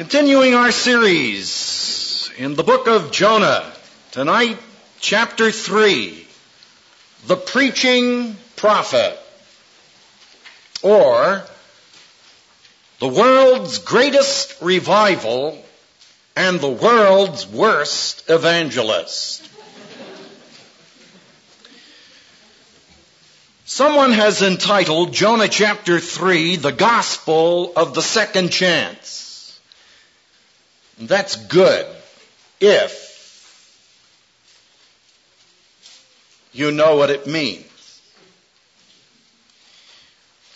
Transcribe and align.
Continuing 0.00 0.54
our 0.54 0.72
series 0.72 2.30
in 2.38 2.54
the 2.54 2.62
book 2.62 2.88
of 2.88 3.12
Jonah, 3.12 3.70
tonight, 4.12 4.58
chapter 4.98 5.50
3, 5.50 6.26
the 7.26 7.36
preaching 7.36 8.34
prophet, 8.56 9.18
or 10.82 11.42
the 12.98 13.08
world's 13.08 13.76
greatest 13.76 14.62
revival 14.62 15.62
and 16.34 16.58
the 16.60 16.70
world's 16.70 17.46
worst 17.46 18.24
evangelist. 18.30 19.46
Someone 23.66 24.12
has 24.12 24.40
entitled 24.40 25.12
Jonah 25.12 25.48
chapter 25.48 26.00
3, 26.00 26.56
the 26.56 26.72
gospel 26.72 27.74
of 27.76 27.92
the 27.92 28.00
second 28.00 28.50
chance. 28.50 29.19
That's 31.00 31.36
good 31.36 31.86
if 32.60 33.08
you 36.52 36.72
know 36.72 36.96
what 36.96 37.10
it 37.10 37.26
means. 37.26 37.64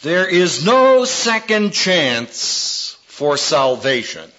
There 0.03 0.29
is 0.29 0.65
no 0.65 1.07
second 1.07 1.73
chance 1.73 2.97
for 3.07 3.39
salvation. 3.39 4.31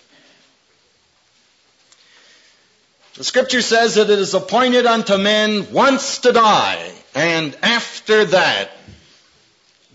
The 3.16 3.24
scripture 3.24 3.62
says 3.62 3.96
that 3.96 4.10
it 4.10 4.20
is 4.20 4.36
appointed 4.36 4.86
unto 4.86 5.18
men 5.18 5.72
once 5.72 6.20
to 6.20 6.34
die, 6.34 6.92
and 7.16 7.58
after 7.64 8.26
that, 8.26 8.70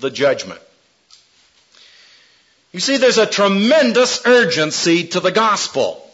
the 0.01 0.11
judgment. 0.11 0.61
You 2.73 2.81
see, 2.81 2.99
there's 2.99 3.19
a 3.19 3.27
tremendous 3.27 4.25
urgency 4.27 5.09
to 5.09 5.21
the 5.21 5.33
gospel. 5.33 6.07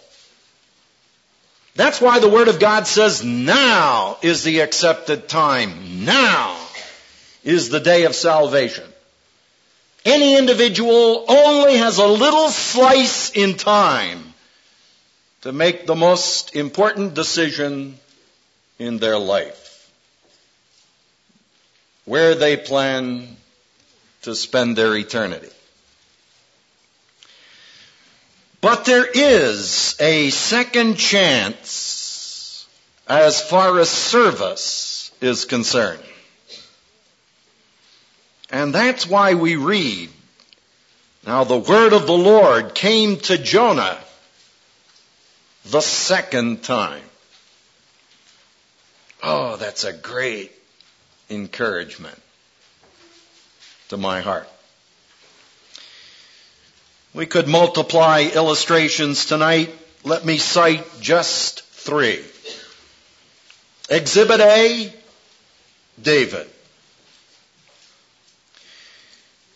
That's 1.75 2.01
why 2.01 2.19
the 2.19 2.29
Word 2.29 2.49
of 2.49 2.59
God 2.59 2.87
says 2.87 3.23
now 3.23 4.17
is 4.23 4.43
the 4.43 4.61
accepted 4.61 5.29
time. 5.29 6.05
Now 6.07 6.59
is 7.45 7.69
the 7.69 7.81
day 7.81 8.05
of 8.05 8.15
salvation. 8.15 8.85
Any 10.07 10.39
individual 10.39 11.27
only 11.29 11.77
has 11.77 11.99
a 11.99 12.07
little 12.07 12.49
slice 12.49 13.31
in 13.31 13.57
time 13.57 14.33
to 15.43 15.53
make 15.53 15.87
the 15.87 15.95
most 15.95 16.57
important 16.57 17.15
decision 17.15 17.99
in 18.79 18.99
their 18.99 19.19
life. 19.19 19.91
Where 22.05 22.35
they 22.35 22.57
plan 22.57 23.37
to 24.23 24.35
spend 24.35 24.77
their 24.77 24.97
eternity. 24.97 25.51
But 28.67 28.85
there 28.85 29.07
is 29.07 29.95
a 30.01 30.31
second 30.31 30.97
chance 30.97 32.67
as 33.07 33.41
far 33.41 33.79
as 33.79 33.89
service 33.89 35.13
is 35.21 35.45
concerned. 35.45 36.03
And 38.51 38.75
that's 38.75 39.07
why 39.07 39.35
we 39.35 39.55
read, 39.55 40.11
Now 41.25 41.45
the 41.45 41.57
word 41.57 41.93
of 41.93 42.09
the 42.09 42.19
Lord 42.19 42.75
came 42.75 43.19
to 43.31 43.39
Jonah 43.39 43.99
the 45.67 45.81
second 45.81 46.65
time. 46.65 47.05
Oh, 49.23 49.55
that's 49.59 49.85
a 49.85 49.93
great 49.93 50.51
encouragement 51.31 52.21
to 53.91 53.97
my 53.97 54.23
heart. 54.23 54.49
We 57.17 57.25
could 57.25 57.49
multiply 57.49 58.29
illustrations 58.35 59.25
tonight. 59.25 59.75
Let 60.05 60.27
me 60.27 60.37
cite 60.37 60.85
just 61.01 61.63
three. 61.63 62.23
Exhibit 63.89 64.41
A, 64.41 64.93
David. 66.03 66.47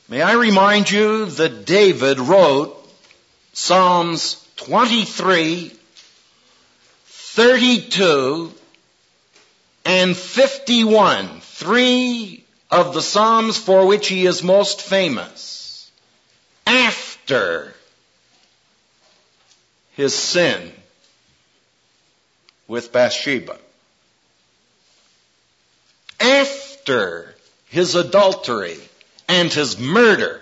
May 0.09 0.23
I 0.23 0.33
remind 0.33 0.91
you 0.91 1.27
that 1.27 1.67
David 1.67 2.19
wrote 2.19 2.75
Psalms 3.53 4.43
23, 4.57 5.71
32, 7.05 8.55
and 9.85 10.17
51, 10.17 11.41
three 11.41 12.43
of 12.71 12.95
the 12.95 13.03
Psalms 13.03 13.59
for 13.59 13.85
which 13.85 14.09
he 14.09 14.25
is 14.25 14.43
most 14.43 14.81
famous. 14.81 15.50
After 17.31 17.73
his 19.93 20.13
sin 20.17 20.73
with 22.67 22.91
Bathsheba. 22.91 23.57
After 26.19 27.33
his 27.69 27.95
adultery 27.95 28.79
and 29.29 29.53
his 29.53 29.79
murder, 29.79 30.41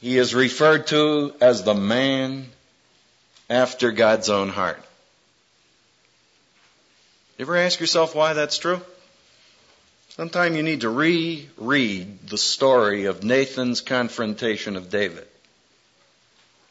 he 0.00 0.16
is 0.16 0.34
referred 0.34 0.86
to 0.86 1.34
as 1.42 1.62
the 1.64 1.74
man 1.74 2.46
after 3.50 3.92
God's 3.92 4.30
own 4.30 4.48
heart. 4.48 4.82
You 7.36 7.42
ever 7.42 7.58
ask 7.58 7.78
yourself 7.78 8.14
why 8.14 8.32
that's 8.32 8.56
true? 8.56 8.80
Sometime 10.20 10.54
you 10.54 10.62
need 10.62 10.82
to 10.82 10.90
reread 10.90 12.28
the 12.28 12.36
story 12.36 13.06
of 13.06 13.24
Nathan's 13.24 13.80
confrontation 13.80 14.76
of 14.76 14.90
David. 14.90 15.26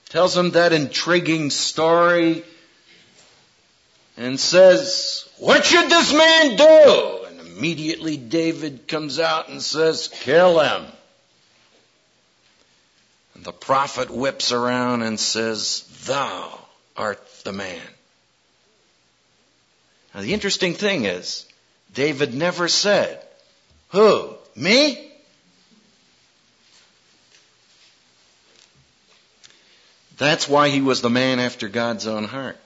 Tells 0.09 0.37
him 0.37 0.51
that 0.51 0.71
intriguing 0.71 1.49
story 1.49 2.43
and 4.17 4.39
says, 4.39 5.27
what 5.39 5.65
should 5.65 5.89
this 5.89 6.13
man 6.13 6.57
do? 6.57 7.25
And 7.27 7.39
immediately 7.39 8.17
David 8.17 8.87
comes 8.87 9.17
out 9.17 9.49
and 9.49 9.63
says, 9.63 10.09
kill 10.09 10.59
him. 10.59 10.85
And 13.33 13.43
the 13.43 13.51
prophet 13.51 14.11
whips 14.11 14.51
around 14.51 15.01
and 15.01 15.19
says, 15.19 15.85
thou 16.05 16.59
art 16.95 17.19
the 17.45 17.53
man. 17.53 17.81
Now 20.13 20.21
the 20.21 20.35
interesting 20.35 20.75
thing 20.75 21.05
is, 21.05 21.51
David 21.95 22.35
never 22.35 22.67
said, 22.67 23.25
who? 23.89 24.35
Me? 24.55 25.09
That's 30.17 30.49
why 30.49 30.69
he 30.69 30.81
was 30.81 31.01
the 31.01 31.09
man 31.09 31.39
after 31.39 31.69
God's 31.69 32.05
own 32.05 32.25
heart. 32.25 32.57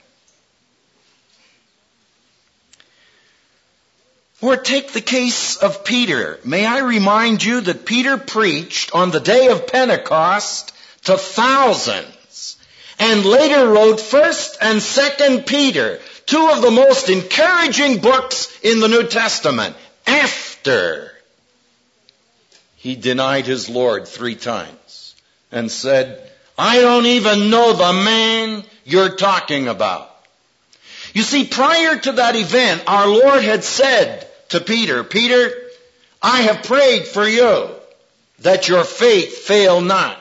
Or 4.40 4.56
take 4.56 4.92
the 4.92 5.00
case 5.00 5.56
of 5.56 5.84
Peter. 5.84 6.40
May 6.44 6.66
I 6.66 6.80
remind 6.80 7.42
you 7.42 7.60
that 7.62 7.86
Peter 7.86 8.18
preached 8.18 8.92
on 8.92 9.10
the 9.10 9.20
day 9.20 9.48
of 9.48 9.68
Pentecost 9.68 10.74
to 11.04 11.16
thousands 11.16 12.58
and 12.98 13.24
later 13.24 13.68
wrote 13.68 13.98
1st 13.98 14.56
and 14.60 14.80
2nd 14.80 15.46
Peter, 15.46 16.00
two 16.26 16.50
of 16.50 16.60
the 16.60 16.70
most 16.70 17.08
encouraging 17.08 18.00
books 18.00 18.58
in 18.62 18.80
the 18.80 18.88
New 18.88 19.06
Testament, 19.06 19.76
after 20.06 21.13
he 22.84 22.96
denied 22.96 23.46
his 23.46 23.70
Lord 23.70 24.06
three 24.06 24.34
times 24.34 25.14
and 25.50 25.70
said, 25.70 26.30
I 26.58 26.82
don't 26.82 27.06
even 27.06 27.48
know 27.48 27.72
the 27.72 27.94
man 27.94 28.62
you're 28.84 29.16
talking 29.16 29.68
about. 29.68 30.14
You 31.14 31.22
see, 31.22 31.46
prior 31.46 31.98
to 31.98 32.12
that 32.12 32.36
event, 32.36 32.84
our 32.86 33.08
Lord 33.08 33.42
had 33.42 33.64
said 33.64 34.28
to 34.50 34.60
Peter, 34.60 35.02
Peter, 35.02 35.50
I 36.20 36.42
have 36.42 36.64
prayed 36.64 37.06
for 37.06 37.26
you 37.26 37.70
that 38.40 38.68
your 38.68 38.84
faith 38.84 39.38
fail 39.38 39.80
not. 39.80 40.18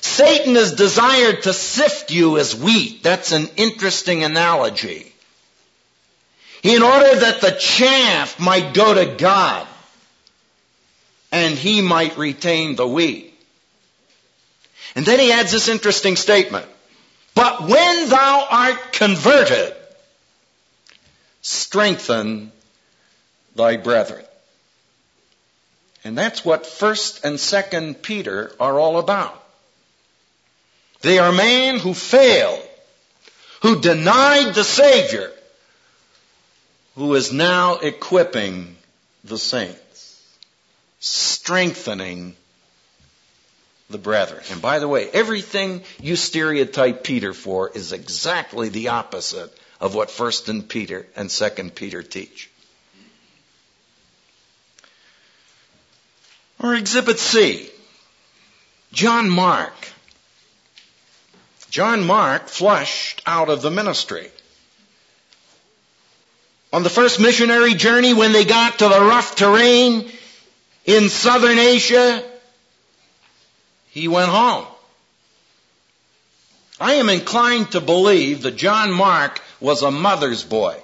Satan 0.00 0.54
has 0.54 0.72
desired 0.72 1.42
to 1.42 1.52
sift 1.52 2.10
you 2.10 2.38
as 2.38 2.56
wheat. 2.56 3.02
That's 3.02 3.32
an 3.32 3.50
interesting 3.56 4.24
analogy. 4.24 5.12
In 6.62 6.82
order 6.82 7.20
that 7.20 7.42
the 7.42 7.50
chaff 7.50 8.40
might 8.40 8.72
go 8.72 8.94
to 8.94 9.14
God 9.16 9.68
and 11.30 11.54
he 11.54 11.82
might 11.82 12.16
retain 12.16 12.76
the 12.76 12.86
wheat. 12.86 13.34
And 14.94 15.04
then 15.04 15.18
he 15.18 15.32
adds 15.32 15.52
this 15.52 15.68
interesting 15.68 16.16
statement. 16.16 16.66
But 17.34 17.62
when 17.62 18.08
thou 18.08 18.46
art 18.50 18.92
converted, 18.92 19.74
strengthen 21.42 22.52
thy 23.54 23.76
brethren. 23.76 24.24
And 26.04 26.16
that's 26.16 26.44
what 26.44 26.64
1st 26.64 27.24
and 27.24 27.36
2nd 27.36 28.02
Peter 28.02 28.52
are 28.58 28.78
all 28.78 28.98
about. 28.98 29.42
They 31.02 31.18
are 31.18 31.32
men 31.32 31.78
who 31.78 31.94
failed, 31.94 32.66
who 33.62 33.80
denied 33.80 34.54
the 34.54 34.64
Savior, 34.64 35.30
who 36.96 37.14
is 37.14 37.32
now 37.32 37.74
equipping 37.76 38.76
the 39.22 39.38
saints 39.38 39.87
strengthening 41.00 42.34
the 43.90 43.98
brethren. 43.98 44.42
And 44.50 44.60
by 44.60 44.78
the 44.78 44.88
way, 44.88 45.08
everything 45.10 45.82
you 46.00 46.16
stereotype 46.16 47.04
Peter 47.04 47.32
for 47.32 47.70
is 47.70 47.92
exactly 47.92 48.68
the 48.68 48.88
opposite 48.88 49.56
of 49.80 49.94
what 49.94 50.08
1st 50.08 50.48
and 50.48 50.68
Peter 50.68 51.06
and 51.16 51.28
2nd 51.28 51.74
Peter 51.74 52.02
teach. 52.02 52.50
Or 56.60 56.74
exhibit 56.74 57.18
C. 57.18 57.70
John 58.92 59.30
Mark. 59.30 59.72
John 61.70 62.04
Mark 62.04 62.48
flushed 62.48 63.22
out 63.26 63.48
of 63.48 63.62
the 63.62 63.70
ministry. 63.70 64.30
On 66.72 66.82
the 66.82 66.90
first 66.90 67.20
missionary 67.20 67.74
journey, 67.74 68.12
when 68.12 68.32
they 68.32 68.44
got 68.44 68.80
to 68.80 68.88
the 68.88 69.00
rough 69.00 69.36
terrain 69.36 70.10
in 70.88 71.10
southern 71.10 71.58
Asia, 71.58 72.24
he 73.90 74.08
went 74.08 74.30
home. 74.30 74.64
I 76.80 76.94
am 76.94 77.10
inclined 77.10 77.72
to 77.72 77.82
believe 77.82 78.42
that 78.42 78.56
John 78.56 78.90
Mark 78.90 79.42
was 79.60 79.82
a 79.82 79.90
mother's 79.90 80.42
boy. 80.42 80.82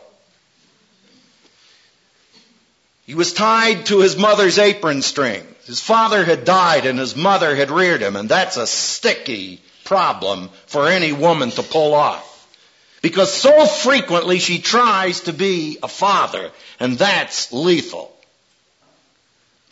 He 3.06 3.14
was 3.14 3.32
tied 3.32 3.86
to 3.86 4.00
his 4.00 4.14
mother's 4.14 4.58
apron 4.58 5.00
string. 5.00 5.42
His 5.64 5.80
father 5.80 6.22
had 6.22 6.44
died 6.44 6.84
and 6.84 6.98
his 6.98 7.16
mother 7.16 7.56
had 7.56 7.70
reared 7.70 8.02
him, 8.02 8.16
and 8.16 8.28
that's 8.28 8.58
a 8.58 8.66
sticky 8.66 9.62
problem 9.84 10.50
for 10.66 10.86
any 10.86 11.12
woman 11.12 11.50
to 11.52 11.62
pull 11.62 11.94
off. 11.94 12.30
Because 13.00 13.32
so 13.32 13.64
frequently 13.64 14.38
she 14.38 14.58
tries 14.58 15.20
to 15.22 15.32
be 15.32 15.78
a 15.82 15.88
father, 15.88 16.50
and 16.78 16.98
that's 16.98 17.54
lethal. 17.54 18.13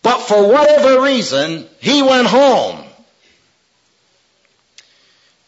But 0.03 0.19
for 0.19 0.49
whatever 0.49 1.03
reason, 1.03 1.67
he 1.81 2.03
went 2.03 2.27
home. 2.27 2.85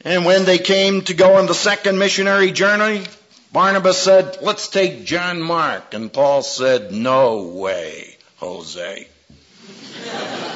And 0.03 0.25
when 0.25 0.45
they 0.45 0.59
came 0.59 1.03
to 1.03 1.15
go 1.15 1.37
on 1.37 1.47
the 1.47 1.55
second 1.55 1.99
missionary 1.99 2.53
journey, 2.53 3.05
Barnabas 3.53 3.99
said, 3.99 4.39
let's 4.43 4.69
take 4.69 5.05
John 5.05 5.43
Mark. 5.43 5.95
And 5.95 6.13
Paul 6.13 6.43
said, 6.43 6.93
no 6.93 7.43
way, 7.43 8.17
Jose. 8.37 9.09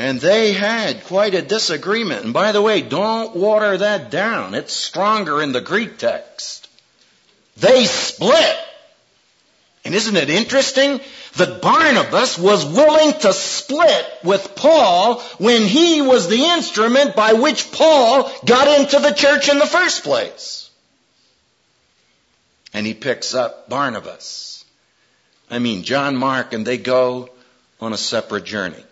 And 0.00 0.20
they 0.20 0.52
had 0.52 1.02
quite 1.04 1.34
a 1.34 1.42
disagreement. 1.42 2.24
And 2.24 2.32
by 2.32 2.52
the 2.52 2.62
way, 2.62 2.82
don't 2.82 3.34
water 3.34 3.78
that 3.78 4.12
down. 4.12 4.54
It's 4.54 4.72
stronger 4.72 5.42
in 5.42 5.50
the 5.50 5.60
Greek 5.60 5.98
text. 5.98 6.68
They 7.56 7.84
split. 7.84 8.56
And 9.88 9.94
isn't 9.94 10.16
it 10.18 10.28
interesting 10.28 11.00
that 11.36 11.62
Barnabas 11.62 12.36
was 12.36 12.62
willing 12.66 13.18
to 13.20 13.32
split 13.32 14.06
with 14.22 14.54
Paul 14.54 15.20
when 15.38 15.62
he 15.62 16.02
was 16.02 16.28
the 16.28 16.44
instrument 16.44 17.16
by 17.16 17.32
which 17.32 17.72
Paul 17.72 18.30
got 18.44 18.68
into 18.78 18.98
the 18.98 19.14
church 19.14 19.48
in 19.48 19.58
the 19.58 19.64
first 19.64 20.04
place? 20.04 20.68
And 22.74 22.86
he 22.86 22.92
picks 22.92 23.34
up 23.34 23.70
Barnabas. 23.70 24.62
I 25.50 25.58
mean, 25.58 25.84
John 25.84 26.18
Mark, 26.18 26.52
and 26.52 26.66
they 26.66 26.76
go 26.76 27.30
on 27.80 27.94
a 27.94 27.96
separate 27.96 28.44
journey. 28.44 28.84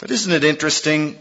But 0.00 0.10
isn't 0.10 0.32
it 0.32 0.42
interesting 0.42 1.16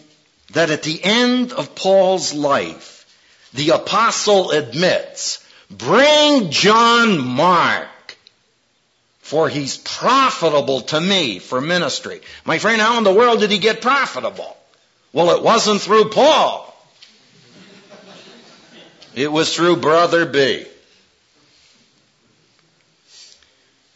that 0.53 0.71
at 0.71 0.81
the 0.81 0.99
end 1.03 1.53
of 1.53 1.75
Paul's 1.75 2.33
life, 2.33 3.05
the 3.53 3.69
apostle 3.69 4.49
admits, 4.49 5.47
bring 5.69 6.49
John 6.49 7.23
Mark, 7.23 7.89
for 9.29 9.47
he's 9.47 9.77
profitable 9.77 10.81
to 10.81 10.99
me 10.99 11.37
for 11.37 11.61
ministry. 11.61 12.19
My 12.45 12.57
friend, 12.57 12.81
how 12.81 12.97
in 12.97 13.03
the 13.03 13.13
world 13.13 13.41
did 13.41 13.51
he 13.51 13.59
get 13.59 13.79
profitable? 13.79 14.57
Well, 15.13 15.29
it 15.37 15.43
wasn't 15.43 15.81
through 15.81 16.09
Paul. 16.09 16.65
It 19.13 19.31
was 19.31 19.55
through 19.55 19.75
Brother 19.75 20.25
B. 20.25 20.65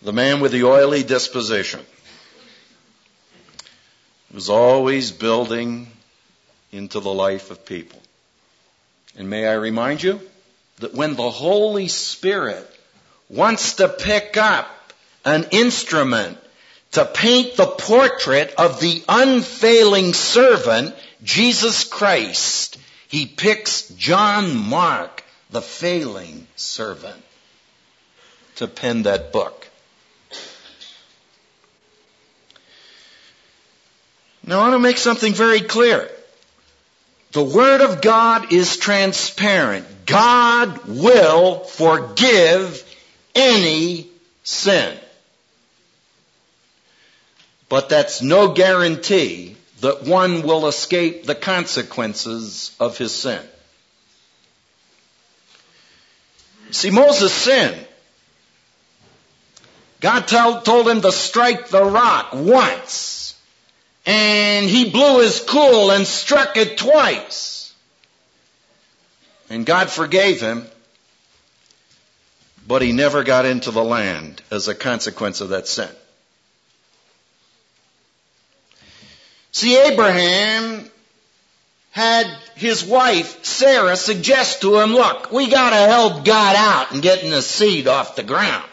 The 0.04 0.14
man 0.14 0.40
with 0.40 0.52
the 0.52 0.66
oily 0.66 1.02
disposition 1.02 1.80
was 4.32 4.52
always 4.52 5.10
building 5.10 5.88
into 6.72 7.00
the 7.00 7.14
life 7.14 7.50
of 7.50 7.66
people. 7.66 8.00
And 9.18 9.32
may 9.32 9.48
I 9.48 9.54
remind 9.54 10.04
you 10.04 10.22
that 10.78 10.94
when 10.94 11.16
the 11.16 11.32
Holy 11.32 11.88
Spirit 11.88 12.70
wants 13.30 13.74
to 13.78 13.90
pick 13.90 14.38
up 14.38 14.70
an 15.26 15.48
instrument 15.52 16.38
to 16.92 17.06
paint 17.06 17.56
the 17.56 17.66
portrait 17.66 18.54
of 18.58 18.80
the 18.80 19.04
unfailing 19.10 20.14
servant, 20.14 20.96
Jesus 21.24 21.84
Christ, 21.84 22.78
he 23.08 23.26
picks 23.26 23.90
John 23.90 24.56
Mark, 24.56 25.24
the 25.50 25.62
failing 25.62 26.48
servant, 26.56 27.22
to 28.56 28.68
pen 28.68 29.04
that 29.04 29.32
book. 29.32 29.68
Now 34.46 34.60
I 34.60 34.64
want 34.64 34.74
to 34.74 34.80
make 34.80 34.98
something 34.98 35.34
very 35.34 35.62
clear. 35.62 36.10
The 37.32 37.44
Word 37.44 37.82
of 37.82 38.02
God 38.02 38.54
is 38.54 38.78
transparent. 38.78 40.06
God 40.06 40.86
will 40.86 41.60
forgive 41.60 42.84
any 43.34 44.08
sin. 44.44 44.98
But 47.74 47.90
that's 47.90 48.22
no 48.22 48.50
guarantee 48.50 49.58
that 49.80 50.04
one 50.04 50.44
will 50.44 50.68
escape 50.68 51.26
the 51.26 51.34
consequences 51.34 52.70
of 52.80 53.00
his 53.00 53.16
sin. 53.16 53.42
See, 56.70 56.92
Moses 56.92 57.34
sinned. 57.34 57.88
God 60.02 60.28
told 60.28 60.88
him 60.88 61.02
to 61.02 61.12
strike 61.12 61.70
the 61.70 61.84
rock 61.84 62.36
once 62.36 63.36
and 64.06 64.70
he 64.70 64.92
blew 64.92 65.22
his 65.22 65.40
cool 65.40 65.90
and 65.90 66.06
struck 66.06 66.58
it 66.58 66.78
twice. 66.78 67.74
And 69.50 69.66
God 69.66 69.90
forgave 69.90 70.40
him, 70.40 70.68
but 72.68 72.84
he 72.84 72.92
never 72.92 73.24
got 73.24 73.48
into 73.48 73.72
the 73.72 73.84
land 73.84 74.44
as 74.52 74.68
a 74.68 74.76
consequence 74.76 75.42
of 75.42 75.50
that 75.50 75.68
sin. 75.68 75.90
See, 79.54 79.78
Abraham 79.78 80.90
had 81.92 82.26
his 82.56 82.84
wife, 82.84 83.46
Sarah, 83.46 83.96
suggest 83.96 84.62
to 84.62 84.80
him, 84.80 84.94
look, 84.94 85.32
we 85.32 85.50
gotta 85.50 85.76
help 85.76 86.26
God 86.26 86.56
out 86.56 86.92
in 86.92 87.02
getting 87.02 87.30
the 87.30 87.42
seed 87.42 87.88
off 87.88 88.16
the 88.16 88.24
ground. 88.24 88.70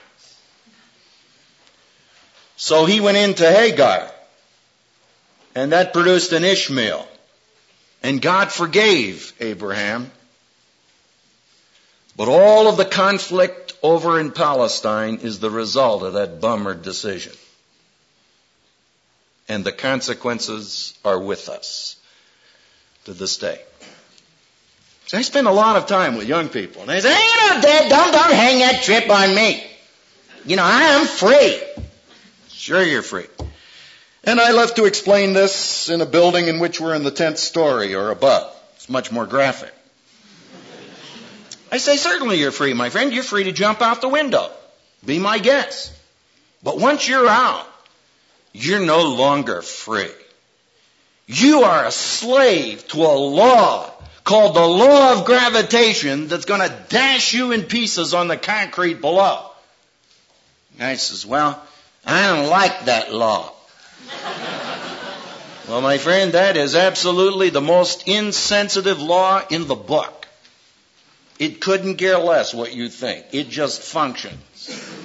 So 2.56 2.86
he 2.86 3.00
went 3.00 3.18
into 3.18 3.50
Hagar 3.50 4.10
and 5.54 5.72
that 5.72 5.92
produced 5.92 6.32
an 6.32 6.44
Ishmael. 6.44 7.06
And 8.02 8.22
God 8.22 8.50
forgave 8.50 9.34
Abraham. 9.40 10.10
But 12.16 12.28
all 12.28 12.68
of 12.68 12.78
the 12.78 12.86
conflict 12.86 13.74
over 13.82 14.18
in 14.18 14.32
Palestine 14.32 15.18
is 15.18 15.38
the 15.38 15.50
result 15.50 16.02
of 16.02 16.14
that 16.14 16.40
bummer 16.40 16.74
decision. 16.74 17.32
And 19.50 19.64
the 19.64 19.72
consequences 19.72 20.94
are 21.04 21.18
with 21.18 21.48
us 21.48 21.96
to 23.04 23.12
this 23.12 23.36
day. 23.36 23.60
So 25.08 25.18
I 25.18 25.22
spend 25.22 25.48
a 25.48 25.52
lot 25.52 25.74
of 25.74 25.88
time 25.88 26.16
with 26.16 26.28
young 26.28 26.48
people, 26.48 26.82
and 26.82 26.90
they 26.90 27.00
say, 27.00 27.12
"You 27.12 27.36
know, 27.48 27.60
Dad, 27.60 27.88
don't 27.88 28.12
don't 28.12 28.32
hang 28.32 28.60
that 28.60 28.84
trip 28.84 29.10
on 29.10 29.34
me. 29.34 29.68
You 30.46 30.54
know, 30.54 30.62
I 30.62 30.82
am 30.94 31.04
free." 31.04 31.60
Sure, 32.52 32.80
you're 32.80 33.02
free. 33.02 33.26
And 34.22 34.38
I 34.40 34.52
love 34.52 34.74
to 34.76 34.84
explain 34.84 35.32
this 35.32 35.88
in 35.88 36.00
a 36.00 36.06
building 36.06 36.46
in 36.46 36.60
which 36.60 36.78
we're 36.78 36.94
in 36.94 37.02
the 37.02 37.10
10th 37.10 37.38
story 37.38 37.96
or 37.96 38.12
above. 38.12 38.54
It's 38.76 38.88
much 38.88 39.10
more 39.10 39.26
graphic. 39.26 39.74
I 41.72 41.78
say, 41.78 41.96
certainly 41.96 42.38
you're 42.38 42.52
free, 42.52 42.72
my 42.72 42.90
friend. 42.90 43.12
You're 43.12 43.24
free 43.24 43.44
to 43.44 43.52
jump 43.52 43.82
out 43.82 44.00
the 44.00 44.08
window. 44.08 44.48
Be 45.04 45.18
my 45.18 45.38
guest. 45.38 45.90
But 46.62 46.78
once 46.78 47.08
you're 47.08 47.26
out, 47.26 47.66
you're 48.52 48.84
no 48.84 49.02
longer 49.02 49.62
free. 49.62 50.10
You 51.26 51.62
are 51.62 51.86
a 51.86 51.92
slave 51.92 52.86
to 52.88 53.02
a 53.02 53.14
law 53.14 53.90
called 54.24 54.54
the 54.54 54.66
law 54.66 55.18
of 55.18 55.24
gravitation 55.24 56.28
that's 56.28 56.44
going 56.44 56.60
to 56.60 56.76
dash 56.88 57.32
you 57.32 57.52
in 57.52 57.62
pieces 57.62 58.14
on 58.14 58.28
the 58.28 58.36
concrete 58.36 59.00
below. 59.00 59.50
Guy 60.78 60.96
says, 60.96 61.24
well, 61.24 61.62
I 62.04 62.26
don't 62.26 62.48
like 62.48 62.86
that 62.86 63.12
law. 63.12 63.52
Well, 65.70 65.82
my 65.82 65.98
friend, 65.98 66.32
that 66.32 66.56
is 66.56 66.74
absolutely 66.74 67.50
the 67.50 67.60
most 67.60 68.08
insensitive 68.08 69.00
law 69.00 69.40
in 69.50 69.68
the 69.68 69.76
book. 69.76 70.26
It 71.38 71.60
couldn't 71.60 71.94
care 71.94 72.18
less 72.18 72.52
what 72.52 72.74
you 72.74 72.88
think. 72.88 73.26
It 73.30 73.50
just 73.50 73.80
functions. 73.80 74.99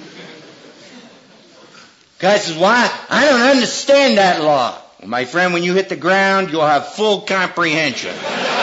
Guy 2.18 2.38
says, 2.38 2.56
why? 2.56 2.90
I 3.10 3.26
don't 3.26 3.42
understand 3.42 4.18
that 4.18 4.42
law. 4.42 4.80
Well, 5.00 5.08
my 5.08 5.26
friend, 5.26 5.52
when 5.52 5.62
you 5.62 5.74
hit 5.74 5.88
the 5.88 5.96
ground, 5.96 6.50
you'll 6.50 6.66
have 6.66 6.94
full 6.94 7.22
comprehension. 7.22 8.14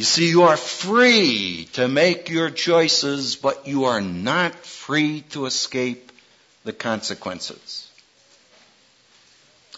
You 0.00 0.04
see, 0.04 0.30
you 0.30 0.44
are 0.44 0.56
free 0.56 1.68
to 1.74 1.86
make 1.86 2.30
your 2.30 2.48
choices, 2.48 3.36
but 3.36 3.68
you 3.68 3.84
are 3.84 4.00
not 4.00 4.54
free 4.64 5.20
to 5.32 5.44
escape 5.44 6.10
the 6.64 6.72
consequences. 6.72 7.86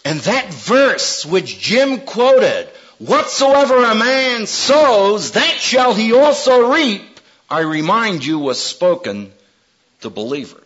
And 0.05 0.21
that 0.21 0.53
verse 0.53 1.25
which 1.25 1.59
Jim 1.59 1.99
quoted, 1.99 2.69
whatsoever 2.99 3.83
a 3.83 3.95
man 3.95 4.47
sows, 4.47 5.31
that 5.31 5.57
shall 5.59 5.93
he 5.93 6.13
also 6.13 6.71
reap, 6.71 7.12
I 7.49 7.59
remind 7.61 8.25
you 8.25 8.39
was 8.39 8.61
spoken 8.61 9.31
to 10.01 10.09
believers. 10.09 10.59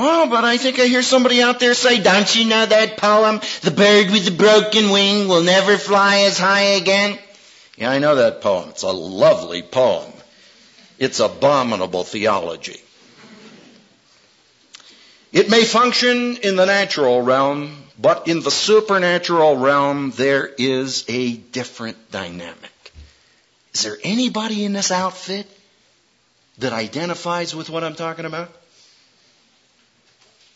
Oh, 0.00 0.28
but 0.30 0.44
I 0.44 0.58
think 0.58 0.78
I 0.78 0.86
hear 0.86 1.02
somebody 1.02 1.42
out 1.42 1.58
there 1.58 1.74
say, 1.74 2.00
don't 2.00 2.36
you 2.36 2.46
know 2.46 2.64
that 2.64 2.98
poem, 2.98 3.40
The 3.62 3.72
Bird 3.72 4.10
with 4.10 4.26
the 4.26 4.30
Broken 4.30 4.90
Wing 4.90 5.26
will 5.26 5.42
never 5.42 5.76
fly 5.76 6.20
as 6.20 6.38
high 6.38 6.76
again? 6.76 7.18
Yeah, 7.76 7.90
I 7.90 7.98
know 7.98 8.14
that 8.14 8.40
poem. 8.40 8.68
It's 8.68 8.84
a 8.84 8.92
lovely 8.92 9.62
poem. 9.62 10.12
It's 10.98 11.18
abominable 11.18 12.04
theology. 12.04 12.80
It 15.32 15.50
may 15.50 15.64
function 15.64 16.36
in 16.38 16.56
the 16.56 16.66
natural 16.66 17.20
realm, 17.20 17.84
but 17.98 18.28
in 18.28 18.40
the 18.40 18.50
supernatural 18.50 19.56
realm, 19.56 20.12
there 20.12 20.46
is 20.46 21.04
a 21.08 21.34
different 21.34 22.10
dynamic. 22.10 22.70
Is 23.78 23.84
there 23.84 23.98
anybody 24.02 24.64
in 24.64 24.72
this 24.72 24.90
outfit 24.90 25.46
that 26.58 26.72
identifies 26.72 27.54
with 27.54 27.70
what 27.70 27.84
I'm 27.84 27.94
talking 27.94 28.24
about? 28.24 28.50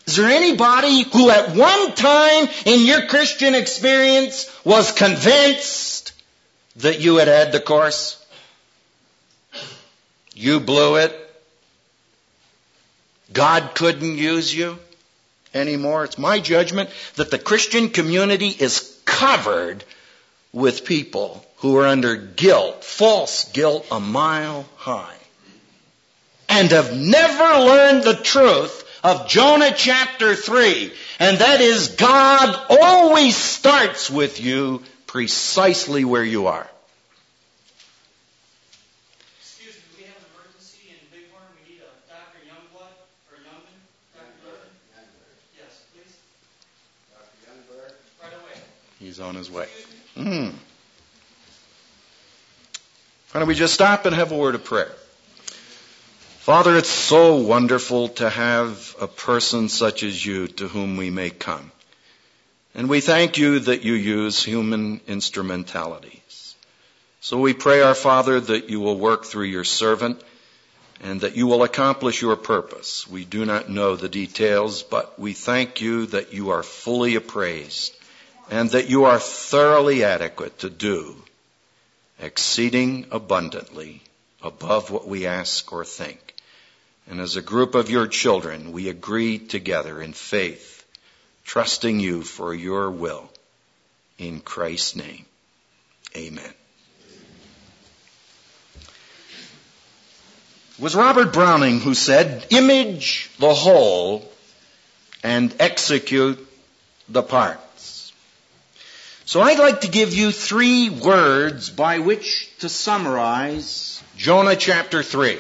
Is 0.07 0.17
there 0.17 0.27
anybody 0.27 1.05
who 1.05 1.31
at 1.31 1.55
one 1.55 1.95
time 1.95 2.49
in 2.67 2.85
your 2.85 3.07
Christian 3.07 3.55
experience 3.55 4.51
was 4.65 4.91
convinced 4.91 6.15
that 6.79 6.99
you 6.99 7.19
had 7.19 7.29
had 7.29 7.53
the 7.53 7.61
course? 7.61 8.19
You 10.35 10.59
blew 10.59 10.97
it. 10.97 11.17
God 13.33 13.77
couldn't 13.77 14.19
use 14.19 14.53
you 14.53 14.81
anymore. 15.55 16.03
It's 16.03 16.19
my 16.19 16.41
judgment 16.41 16.91
that 17.15 17.31
the 17.31 17.39
Christian 17.39 17.91
community 17.91 18.49
is 18.49 19.01
covered 19.05 19.85
with 20.53 20.85
people 20.85 21.47
who 21.63 21.77
are 21.77 21.87
under 21.87 22.17
guilt, 22.17 22.83
false 22.83 23.45
guilt 23.53 23.87
a 23.93 24.01
mile 24.01 24.67
high, 24.77 25.17
and 26.49 26.73
have 26.73 26.95
never 26.97 27.65
learned 27.65 28.03
the 28.03 28.17
truth 28.17 28.85
of 29.05 29.29
Jonah 29.29 29.73
chapter 29.75 30.35
3, 30.35 30.93
and 31.21 31.39
that 31.39 31.61
is 31.61 31.91
God 31.91 32.67
always 32.69 33.37
starts 33.37 34.11
with 34.11 34.41
you 34.41 34.83
precisely 35.07 36.05
where 36.05 36.25
you 36.25 36.49
are. 36.49 36.69
Excuse 39.41 39.77
me, 39.77 39.83
we 39.99 40.03
have 40.03 40.17
an 40.17 40.25
emergency 40.35 40.91
in 40.91 40.99
Bighorn. 41.13 41.47
We 41.63 41.75
need 41.75 41.81
a 41.83 42.11
Dr. 42.11 42.43
Youngblood 42.43 42.91
or 43.31 43.39
Youngman. 43.39 43.79
Dr. 44.17 44.51
Youngman? 44.51 45.07
Yes, 45.57 45.85
please. 45.95 46.17
Dr. 47.15 47.39
Youngblood? 47.47 47.93
Right 48.21 48.33
away. 48.33 48.61
He's 48.99 49.21
on 49.21 49.37
his 49.37 49.49
way. 49.49 49.69
Hmm. 50.17 50.51
Why 53.33 53.39
don't 53.39 53.49
we 53.49 53.55
just 53.55 53.73
stop 53.73 54.05
and 54.05 54.15
have 54.15 54.31
a 54.31 54.37
word 54.37 54.55
of 54.55 54.65
prayer? 54.65 54.93
Father, 56.41 56.77
it's 56.77 56.91
so 56.91 57.37
wonderful 57.37 58.09
to 58.09 58.29
have 58.29 58.95
a 59.01 59.07
person 59.07 59.71
such 59.71 60.03
as 60.03 60.27
you 60.27 60.49
to 60.49 60.69
whom 60.69 60.99
we 60.99 61.09
may 61.09 61.31
come. 61.31 61.73
And 62.75 62.91
we 62.91 63.01
thank 63.01 63.39
you 63.39 63.61
that 63.61 63.85
you 63.85 63.95
use 63.95 64.45
human 64.45 65.01
instrumentalities. 65.09 66.57
So 67.23 67.39
we 67.39 67.55
pray, 67.55 67.81
our 67.81 67.95
Father, 67.95 68.39
that 68.39 68.69
you 68.69 68.81
will 68.81 68.99
work 68.99 69.25
through 69.25 69.47
your 69.47 69.65
servant 69.65 70.23
and 71.01 71.23
that 71.23 71.35
you 71.35 71.47
will 71.47 71.63
accomplish 71.63 72.21
your 72.21 72.37
purpose. 72.37 73.09
We 73.09 73.25
do 73.25 73.47
not 73.47 73.71
know 73.71 73.97
the 73.97 74.11
details, 74.11 74.83
but 74.83 75.19
we 75.19 75.33
thank 75.33 75.81
you 75.81 76.05
that 76.07 76.35
you 76.35 76.51
are 76.51 76.63
fully 76.63 77.15
appraised 77.15 77.97
and 78.51 78.69
that 78.73 78.91
you 78.91 79.07
are 79.07 79.19
thoroughly 79.19 80.05
adequate 80.05 80.59
to 80.59 80.69
do 80.69 81.17
exceeding 82.21 83.07
abundantly 83.11 84.03
above 84.43 84.91
what 84.91 85.07
we 85.07 85.27
ask 85.27 85.73
or 85.73 85.85
think. 85.85 86.35
And 87.09 87.21
as 87.21 87.37
a 87.37 87.43
group 87.43 87.75
of 87.75 87.91
your 87.91 88.07
children, 88.07 88.73
we 88.73 88.89
agree 88.89 89.39
together 89.39 90.01
in 90.01 90.13
faith, 90.13 90.85
trusting 91.45 92.01
you 92.01 92.23
for 92.23 92.55
your 92.55 92.91
will. 92.91 93.29
In 94.19 94.41
Christ's 94.41 94.97
name, 94.97 95.25
amen. 96.17 96.53
It 100.79 100.83
was 100.83 100.95
Robert 100.95 101.33
Browning 101.33 101.81
who 101.81 101.95
said, 101.95 102.47
image 102.51 103.31
the 103.39 103.53
whole 103.53 104.31
and 105.23 105.55
execute 105.59 106.47
the 107.09 107.23
parts. 107.23 107.62
So 109.33 109.41
I'd 109.41 109.59
like 109.59 109.81
to 109.81 109.89
give 109.89 110.13
you 110.13 110.31
three 110.31 110.91
words 110.91 111.71
by 111.71 112.01
which 112.01 112.55
to 112.59 112.69
summarize 112.69 114.03
Jonah 114.15 114.57
chapter 114.57 115.03
3. 115.03 115.39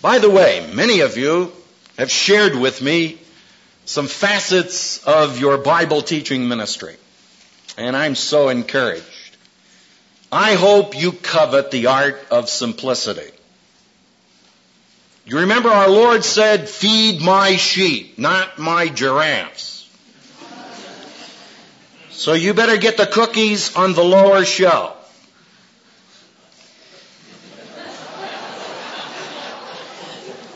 By 0.00 0.18
the 0.18 0.28
way, 0.28 0.68
many 0.74 1.02
of 1.02 1.16
you 1.16 1.52
have 1.98 2.10
shared 2.10 2.56
with 2.56 2.82
me 2.82 3.16
some 3.84 4.08
facets 4.08 5.06
of 5.06 5.38
your 5.38 5.56
Bible 5.56 6.02
teaching 6.02 6.48
ministry. 6.48 6.96
And 7.78 7.96
I'm 7.96 8.16
so 8.16 8.48
encouraged. 8.48 9.36
I 10.32 10.54
hope 10.54 11.00
you 11.00 11.12
covet 11.12 11.70
the 11.70 11.86
art 11.86 12.26
of 12.32 12.48
simplicity. 12.48 13.30
You 15.26 15.38
remember 15.38 15.68
our 15.68 15.88
Lord 15.88 16.24
said, 16.24 16.68
feed 16.68 17.20
my 17.20 17.54
sheep, 17.54 18.18
not 18.18 18.58
my 18.58 18.88
giraffes. 18.88 19.81
So 22.12 22.34
you 22.34 22.54
better 22.54 22.76
get 22.76 22.96
the 22.96 23.06
cookies 23.06 23.74
on 23.74 23.94
the 23.94 24.04
lower 24.04 24.44
shelf. 24.44 24.98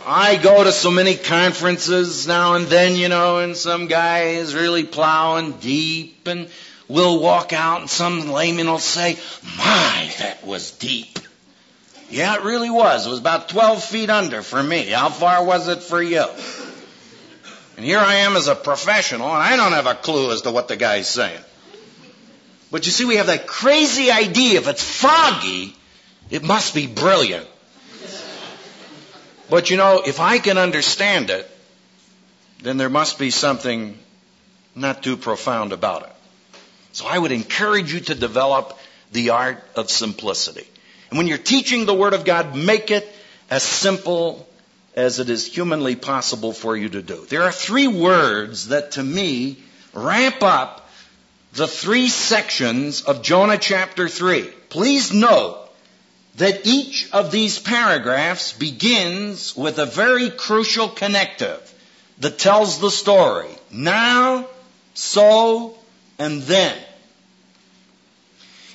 I 0.09 0.37
go 0.37 0.63
to 0.63 0.71
so 0.71 0.93
many 0.93 1.17
conferences 1.17 2.29
now 2.29 2.55
and 2.55 2.67
then, 2.67 2.95
you 2.95 3.09
know, 3.09 3.39
and 3.39 3.57
some 3.57 3.89
guy 3.89 4.37
is 4.37 4.55
really 4.55 4.85
plowing 4.85 5.53
deep 5.55 6.29
and 6.29 6.49
we'll 6.87 7.21
walk 7.21 7.53
out 7.53 7.81
and 7.81 7.91
some 7.91 8.31
layman 8.31 8.69
will 8.69 8.79
say, 8.79 9.19
my, 9.59 10.13
that 10.21 10.47
was 10.47 10.71
deep. 10.71 11.19
Yeah, 12.09 12.37
it 12.37 12.45
really 12.45 12.71
was. 12.71 13.05
It 13.05 13.11
was 13.11 13.19
about 13.19 13.49
12 13.49 13.83
feet 13.83 14.11
under 14.11 14.43
for 14.43 14.63
me. 14.63 14.87
How 14.91 15.09
far 15.09 15.45
was 15.45 15.67
it 15.67 15.83
for 15.83 16.01
you? 16.01 16.25
And 17.77 17.85
here 17.85 17.99
I 17.99 18.17
am 18.17 18.37
as 18.37 18.49
a 18.49 18.55
professional 18.55 19.29
and 19.29 19.43
I 19.43 19.57
don't 19.57 19.73
have 19.73 19.87
a 19.87 19.95
clue 19.95 20.33
as 20.33 20.43
to 20.43 20.51
what 20.51 20.69
the 20.69 20.77
guy's 20.77 21.09
saying. 21.09 21.41
But 22.71 22.87
you 22.87 22.93
see, 22.93 23.05
we 23.05 23.17
have 23.17 23.27
that 23.27 23.47
crazy 23.47 24.11
idea 24.11 24.59
if 24.59 24.67
it's 24.67 24.83
foggy, 24.83 25.77
it 26.31 26.43
must 26.43 26.75
be 26.75 26.87
brilliant. 26.87 27.47
But 29.49 29.71
you 29.71 29.77
know, 29.77 30.03
if 30.05 30.19
I 30.21 30.39
can 30.39 30.59
understand 30.59 31.31
it, 31.31 31.49
then 32.63 32.79
there 32.79 32.89
must 32.89 33.19
be 33.19 33.31
something 33.31 33.97
not 34.75 35.03
too 35.03 35.17
profound 35.17 35.73
about 35.73 36.03
it. 36.03 36.13
So 36.93 37.07
I 37.07 37.19
would 37.19 37.31
encourage 37.31 37.93
you 37.93 38.01
to 38.01 38.15
develop 38.15 38.79
the 39.13 39.31
art 39.31 39.63
of 39.77 39.91
simplicity. 39.91 40.67
And 41.11 41.19
when 41.19 41.27
you're 41.27 41.39
teaching 41.39 41.87
the 41.87 41.95
Word 41.95 42.15
of 42.15 42.25
God, 42.25 42.57
make 42.57 42.91
it 42.91 43.07
as 43.51 43.63
simple 43.63 44.49
as 44.97 45.21
it 45.21 45.29
is 45.29 45.47
humanly 45.47 45.95
possible 45.95 46.53
for 46.53 46.77
you 46.77 46.89
to 46.89 47.03
do. 47.03 47.27
There 47.29 47.43
are 47.43 47.53
three 47.53 47.87
words 47.87 48.69
that 48.69 48.93
to 48.93 49.03
me 49.03 49.59
ramp 49.93 50.43
up 50.43 50.89
the 51.53 51.67
three 51.67 52.09
sections 52.09 53.03
of 53.03 53.23
Jonah 53.23 53.59
chapter 53.59 54.09
3. 54.09 54.43
Please 54.71 55.13
note 55.13 55.69
that 56.37 56.67
each 56.67 57.11
of 57.13 57.31
these 57.31 57.59
paragraphs 57.59 58.53
begins 58.53 59.57
with 59.57 59.79
a 59.79 59.87
very 59.87 60.31
crucial 60.31 60.89
connective 60.89 61.75
that 62.19 62.39
tells 62.39 62.79
the 62.79 62.91
story. 62.91 63.49
Now, 63.71 64.47
so, 64.95 65.79
and 66.19 66.43
then. 66.43 66.77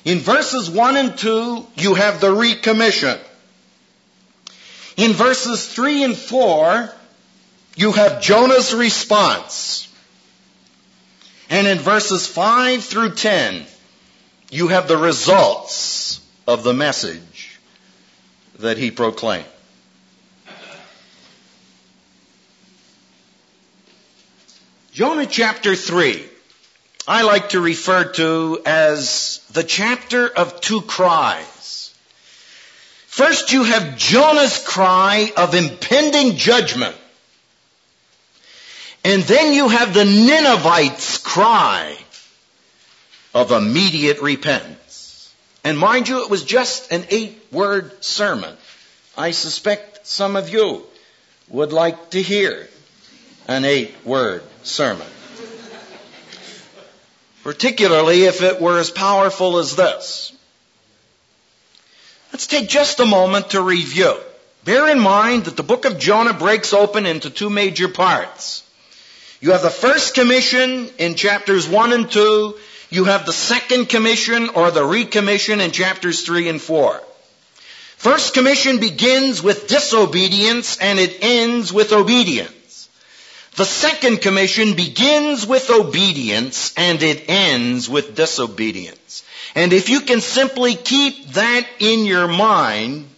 In 0.04 0.18
verses 0.18 0.68
1 0.68 0.96
and 0.96 1.16
2, 1.16 1.66
you 1.76 1.94
have 1.94 2.20
the 2.20 2.30
recommission. 2.34 3.18
In 4.96 5.12
verses 5.12 5.66
3 5.66 6.04
and 6.04 6.16
4, 6.16 6.92
you 7.76 7.92
have 7.92 8.20
Jonah's 8.20 8.74
response. 8.74 9.88
And 11.48 11.66
in 11.66 11.78
verses 11.78 12.26
5 12.26 12.84
through 12.84 13.14
10, 13.14 13.64
you 14.50 14.68
have 14.68 14.88
the 14.88 14.96
results 14.96 16.20
of 16.46 16.62
the 16.62 16.74
message 16.74 17.58
that 18.58 18.78
he 18.78 18.90
proclaimed. 18.90 19.46
Jonah 24.92 25.24
chapter 25.24 25.74
3, 25.74 26.22
I 27.08 27.22
like 27.22 27.50
to 27.50 27.60
refer 27.60 28.04
to 28.12 28.60
as 28.66 29.40
the 29.52 29.64
chapter 29.64 30.28
of 30.28 30.60
two 30.60 30.82
cries. 30.82 31.51
First, 33.12 33.52
you 33.52 33.64
have 33.64 33.98
Jonah's 33.98 34.56
cry 34.56 35.30
of 35.36 35.54
impending 35.54 36.36
judgment. 36.36 36.96
And 39.04 39.22
then 39.24 39.52
you 39.52 39.68
have 39.68 39.92
the 39.92 40.06
Ninevites' 40.06 41.18
cry 41.18 41.98
of 43.34 43.52
immediate 43.52 44.22
repentance. 44.22 45.30
And 45.62 45.78
mind 45.78 46.08
you, 46.08 46.24
it 46.24 46.30
was 46.30 46.42
just 46.42 46.90
an 46.90 47.04
eight 47.10 47.38
word 47.52 48.02
sermon. 48.02 48.56
I 49.14 49.32
suspect 49.32 50.06
some 50.06 50.34
of 50.34 50.48
you 50.48 50.82
would 51.50 51.74
like 51.74 52.12
to 52.12 52.22
hear 52.22 52.66
an 53.46 53.66
eight 53.66 53.94
word 54.06 54.42
sermon. 54.62 55.06
Particularly 57.44 58.24
if 58.24 58.40
it 58.40 58.58
were 58.58 58.78
as 58.78 58.90
powerful 58.90 59.58
as 59.58 59.76
this. 59.76 60.31
Let's 62.32 62.46
take 62.46 62.68
just 62.68 62.98
a 62.98 63.04
moment 63.04 63.50
to 63.50 63.60
review. 63.60 64.16
Bear 64.64 64.88
in 64.88 64.98
mind 65.00 65.44
that 65.44 65.56
the 65.56 65.62
book 65.62 65.84
of 65.84 65.98
Jonah 65.98 66.32
breaks 66.32 66.72
open 66.72 67.04
into 67.04 67.28
two 67.28 67.50
major 67.50 67.88
parts. 67.88 68.62
You 69.40 69.50
have 69.52 69.62
the 69.62 69.70
first 69.70 70.14
commission 70.14 70.88
in 70.98 71.14
chapters 71.14 71.68
1 71.68 71.92
and 71.92 72.10
2. 72.10 72.54
You 72.90 73.04
have 73.04 73.26
the 73.26 73.32
second 73.32 73.88
commission 73.90 74.50
or 74.50 74.70
the 74.70 74.82
recommission 74.82 75.60
in 75.60 75.72
chapters 75.72 76.22
3 76.22 76.48
and 76.48 76.62
4. 76.62 77.02
First 77.96 78.34
commission 78.34 78.78
begins 78.80 79.42
with 79.42 79.68
disobedience 79.68 80.78
and 80.78 80.98
it 80.98 81.18
ends 81.20 81.72
with 81.72 81.92
obedience. 81.92 82.88
The 83.56 83.64
second 83.66 84.22
commission 84.22 84.74
begins 84.74 85.46
with 85.46 85.70
obedience 85.70 86.72
and 86.76 87.02
it 87.02 87.24
ends 87.28 87.88
with 87.88 88.14
disobedience. 88.16 89.22
And 89.54 89.72
if 89.72 89.88
you 89.88 90.00
can 90.00 90.20
simply 90.20 90.74
keep 90.74 91.28
that 91.32 91.66
in 91.78 92.06
your 92.06 92.26
mind, 92.28 93.08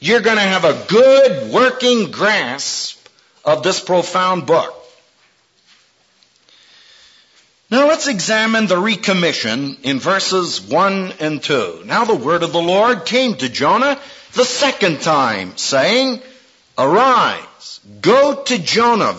you're 0.00 0.20
going 0.20 0.36
to 0.36 0.42
have 0.42 0.64
a 0.64 0.86
good 0.88 1.52
working 1.52 2.10
grasp 2.10 3.06
of 3.44 3.62
this 3.62 3.80
profound 3.80 4.46
book. 4.46 4.74
Now 7.70 7.86
let's 7.86 8.08
examine 8.08 8.66
the 8.66 8.76
recommission 8.76 9.82
in 9.82 9.98
verses 9.98 10.60
1 10.62 11.14
and 11.20 11.42
2. 11.42 11.82
Now 11.84 12.06
the 12.06 12.14
word 12.14 12.42
of 12.42 12.52
the 12.52 12.62
Lord 12.62 13.04
came 13.04 13.34
to 13.34 13.48
Jonah 13.50 14.00
the 14.32 14.44
second 14.44 15.02
time, 15.02 15.56
saying, 15.58 16.22
Arise, 16.78 17.80
go 18.00 18.42
to 18.44 18.58
Jonah, 18.58 19.18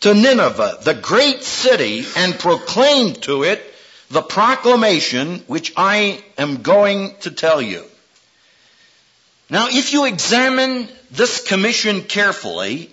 to 0.00 0.14
Nineveh, 0.14 0.78
the 0.82 0.94
great 0.94 1.42
city, 1.42 2.06
and 2.16 2.38
proclaim 2.38 3.14
to 3.16 3.42
it 3.42 3.73
the 4.14 4.22
proclamation 4.22 5.40
which 5.48 5.72
I 5.76 6.22
am 6.38 6.62
going 6.62 7.16
to 7.22 7.32
tell 7.32 7.60
you. 7.60 7.84
Now, 9.50 9.66
if 9.68 9.92
you 9.92 10.04
examine 10.04 10.88
this 11.10 11.44
commission 11.44 12.02
carefully 12.02 12.92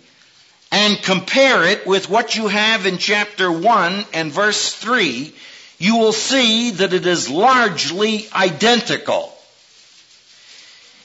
and 0.71 0.99
compare 0.99 1.63
it 1.63 1.85
with 1.85 2.09
what 2.09 2.35
you 2.35 2.47
have 2.47 2.87
in 2.87 2.97
chapter 2.97 3.51
1 3.51 4.05
and 4.15 4.31
verse 4.31 4.73
3, 4.73 5.31
you 5.77 5.97
will 5.97 6.11
see 6.11 6.71
that 6.71 6.91
it 6.91 7.05
is 7.05 7.29
largely 7.29 8.27
identical. 8.33 9.31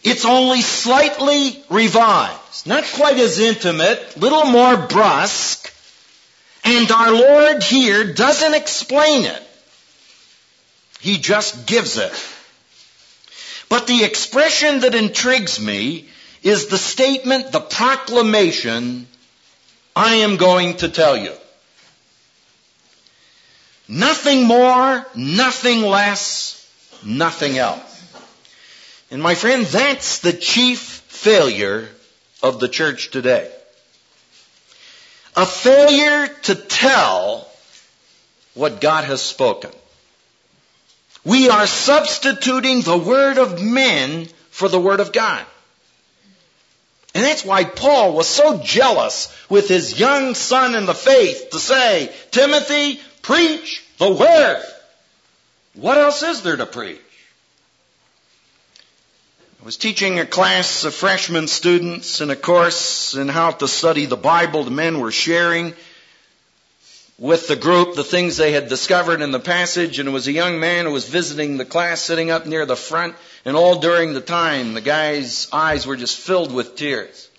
It's 0.02 0.24
only 0.24 0.62
slightly 0.62 1.62
revised, 1.68 2.66
not 2.66 2.84
quite 2.84 3.18
as 3.18 3.38
intimate, 3.38 4.16
little 4.16 4.46
more 4.46 4.78
brusque, 4.78 5.70
and 6.64 6.90
our 6.90 7.12
Lord 7.12 7.62
here 7.62 8.14
doesn't 8.14 8.54
explain 8.54 9.26
it. 9.26 9.45
He 11.00 11.18
just 11.18 11.66
gives 11.66 11.98
it. 11.98 12.12
But 13.68 13.86
the 13.86 14.04
expression 14.04 14.80
that 14.80 14.94
intrigues 14.94 15.60
me 15.60 16.08
is 16.42 16.66
the 16.66 16.78
statement, 16.78 17.52
the 17.52 17.60
proclamation, 17.60 19.06
I 19.94 20.16
am 20.16 20.36
going 20.36 20.76
to 20.78 20.88
tell 20.88 21.16
you. 21.16 21.32
Nothing 23.88 24.46
more, 24.46 25.06
nothing 25.14 25.82
less, 25.82 26.68
nothing 27.04 27.58
else. 27.58 27.92
And 29.10 29.22
my 29.22 29.34
friend, 29.34 29.64
that's 29.66 30.20
the 30.20 30.32
chief 30.32 30.80
failure 30.80 31.88
of 32.42 32.60
the 32.60 32.68
church 32.68 33.10
today 33.10 33.50
a 35.36 35.44
failure 35.44 36.28
to 36.44 36.54
tell 36.54 37.46
what 38.54 38.80
God 38.80 39.04
has 39.04 39.20
spoken. 39.20 39.70
We 41.26 41.50
are 41.50 41.66
substituting 41.66 42.82
the 42.82 42.96
word 42.96 43.38
of 43.38 43.60
men 43.60 44.28
for 44.50 44.68
the 44.68 44.78
word 44.78 45.00
of 45.00 45.12
God. 45.12 45.44
And 47.16 47.24
that's 47.24 47.44
why 47.44 47.64
Paul 47.64 48.14
was 48.14 48.28
so 48.28 48.58
jealous 48.62 49.36
with 49.48 49.66
his 49.66 49.98
young 49.98 50.36
son 50.36 50.76
in 50.76 50.86
the 50.86 50.94
faith 50.94 51.50
to 51.50 51.58
say, 51.58 52.14
Timothy, 52.30 53.00
preach 53.22 53.84
the 53.98 54.12
word. 54.12 54.62
What 55.74 55.98
else 55.98 56.22
is 56.22 56.42
there 56.42 56.58
to 56.58 56.66
preach? 56.66 57.00
I 59.60 59.64
was 59.64 59.76
teaching 59.76 60.20
a 60.20 60.26
class 60.26 60.84
of 60.84 60.94
freshman 60.94 61.48
students 61.48 62.20
in 62.20 62.30
a 62.30 62.36
course 62.36 63.16
in 63.16 63.26
how 63.26 63.50
to 63.50 63.66
study 63.66 64.06
the 64.06 64.16
Bible. 64.16 64.62
The 64.62 64.70
men 64.70 65.00
were 65.00 65.10
sharing 65.10 65.74
with 67.18 67.48
the 67.48 67.56
group 67.56 67.94
the 67.94 68.04
things 68.04 68.36
they 68.36 68.52
had 68.52 68.68
discovered 68.68 69.22
in 69.22 69.30
the 69.30 69.40
passage, 69.40 69.98
and 69.98 70.08
it 70.08 70.12
was 70.12 70.26
a 70.26 70.32
young 70.32 70.60
man 70.60 70.84
who 70.84 70.92
was 70.92 71.08
visiting 71.08 71.56
the 71.56 71.64
class 71.64 72.00
sitting 72.00 72.30
up 72.30 72.46
near 72.46 72.66
the 72.66 72.76
front, 72.76 73.16
and 73.44 73.56
all 73.56 73.78
during 73.78 74.12
the 74.12 74.20
time 74.20 74.74
the 74.74 74.80
guy's 74.80 75.48
eyes 75.52 75.86
were 75.86 75.96
just 75.96 76.18
filled 76.18 76.52
with 76.52 76.76
tears. 76.76 77.30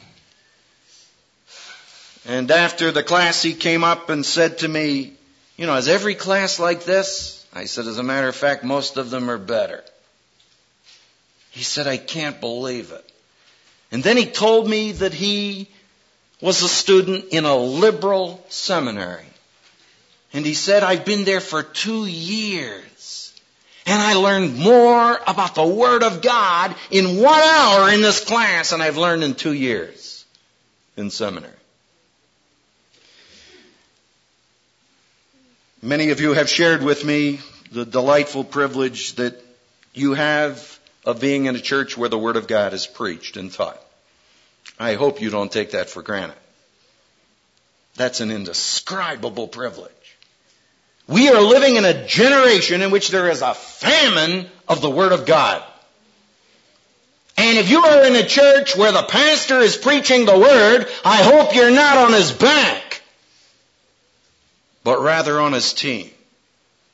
And 2.25 2.49
after 2.51 2.91
the 2.91 3.03
class, 3.03 3.41
he 3.41 3.53
came 3.53 3.83
up 3.83 4.09
and 4.09 4.25
said 4.25 4.59
to 4.59 4.67
me, 4.67 5.13
You 5.55 5.65
know, 5.65 5.75
is 5.75 5.87
every 5.87 6.15
class 6.15 6.59
like 6.59 6.83
this? 6.83 7.45
I 7.53 7.65
said, 7.65 7.85
As 7.85 7.99
a 7.99 8.03
matter 8.03 8.27
of 8.27 8.35
fact, 8.35 8.63
most 8.63 8.97
of 8.97 9.09
them 9.09 9.29
are 9.29 9.37
better. 9.37 9.83
He 11.51 11.63
said, 11.63 11.87
I 11.87 11.97
can't 11.97 12.41
believe 12.41 12.91
it. 12.91 13.11
And 13.91 14.03
then 14.03 14.17
he 14.17 14.25
told 14.25 14.69
me 14.69 14.91
that 14.93 15.13
he 15.13 15.69
was 16.41 16.61
a 16.61 16.67
student 16.67 17.25
in 17.31 17.45
a 17.45 17.55
liberal 17.55 18.43
seminary. 18.49 19.23
And 20.37 20.45
he 20.45 20.53
said, 20.53 20.83
I've 20.83 21.03
been 21.03 21.25
there 21.25 21.41
for 21.41 21.63
two 21.63 22.05
years. 22.05 23.33
And 23.87 23.99
I 23.99 24.13
learned 24.13 24.55
more 24.55 25.19
about 25.25 25.55
the 25.55 25.65
Word 25.65 26.03
of 26.03 26.21
God 26.21 26.75
in 26.91 27.19
one 27.19 27.41
hour 27.41 27.89
in 27.89 28.03
this 28.03 28.23
class 28.23 28.69
than 28.69 28.79
I've 28.79 28.97
learned 28.97 29.23
in 29.23 29.33
two 29.33 29.51
years 29.51 30.25
in 30.95 31.09
seminary. 31.09 31.55
Many 35.81 36.11
of 36.11 36.21
you 36.21 36.33
have 36.33 36.49
shared 36.49 36.83
with 36.83 37.03
me 37.03 37.39
the 37.71 37.83
delightful 37.83 38.43
privilege 38.43 39.13
that 39.15 39.43
you 39.95 40.13
have 40.13 40.79
of 41.03 41.19
being 41.19 41.45
in 41.45 41.55
a 41.55 41.59
church 41.59 41.97
where 41.97 42.09
the 42.09 42.19
Word 42.19 42.35
of 42.35 42.45
God 42.45 42.73
is 42.75 42.85
preached 42.85 43.37
and 43.37 43.51
taught. 43.51 43.81
I 44.77 44.93
hope 44.93 45.19
you 45.19 45.31
don't 45.31 45.51
take 45.51 45.71
that 45.71 45.89
for 45.89 46.03
granted. 46.03 46.37
That's 47.95 48.19
an 48.19 48.29
indescribable 48.29 49.47
privilege. 49.47 49.96
We 51.07 51.29
are 51.29 51.41
living 51.41 51.77
in 51.77 51.85
a 51.85 52.05
generation 52.05 52.81
in 52.81 52.91
which 52.91 53.09
there 53.09 53.29
is 53.29 53.41
a 53.41 53.53
famine 53.53 54.49
of 54.67 54.81
the 54.81 54.89
Word 54.89 55.13
of 55.13 55.25
God. 55.25 55.63
And 57.37 57.57
if 57.57 57.69
you 57.69 57.83
are 57.83 58.03
in 58.05 58.15
a 58.15 58.25
church 58.25 58.75
where 58.75 58.91
the 58.91 59.03
pastor 59.03 59.59
is 59.59 59.77
preaching 59.77 60.25
the 60.25 60.37
Word, 60.37 60.87
I 61.05 61.17
hope 61.17 61.55
you're 61.55 61.71
not 61.71 61.97
on 61.97 62.13
his 62.13 62.31
back, 62.31 63.01
but 64.83 65.01
rather 65.01 65.39
on 65.39 65.53
his 65.53 65.73
team. 65.73 66.09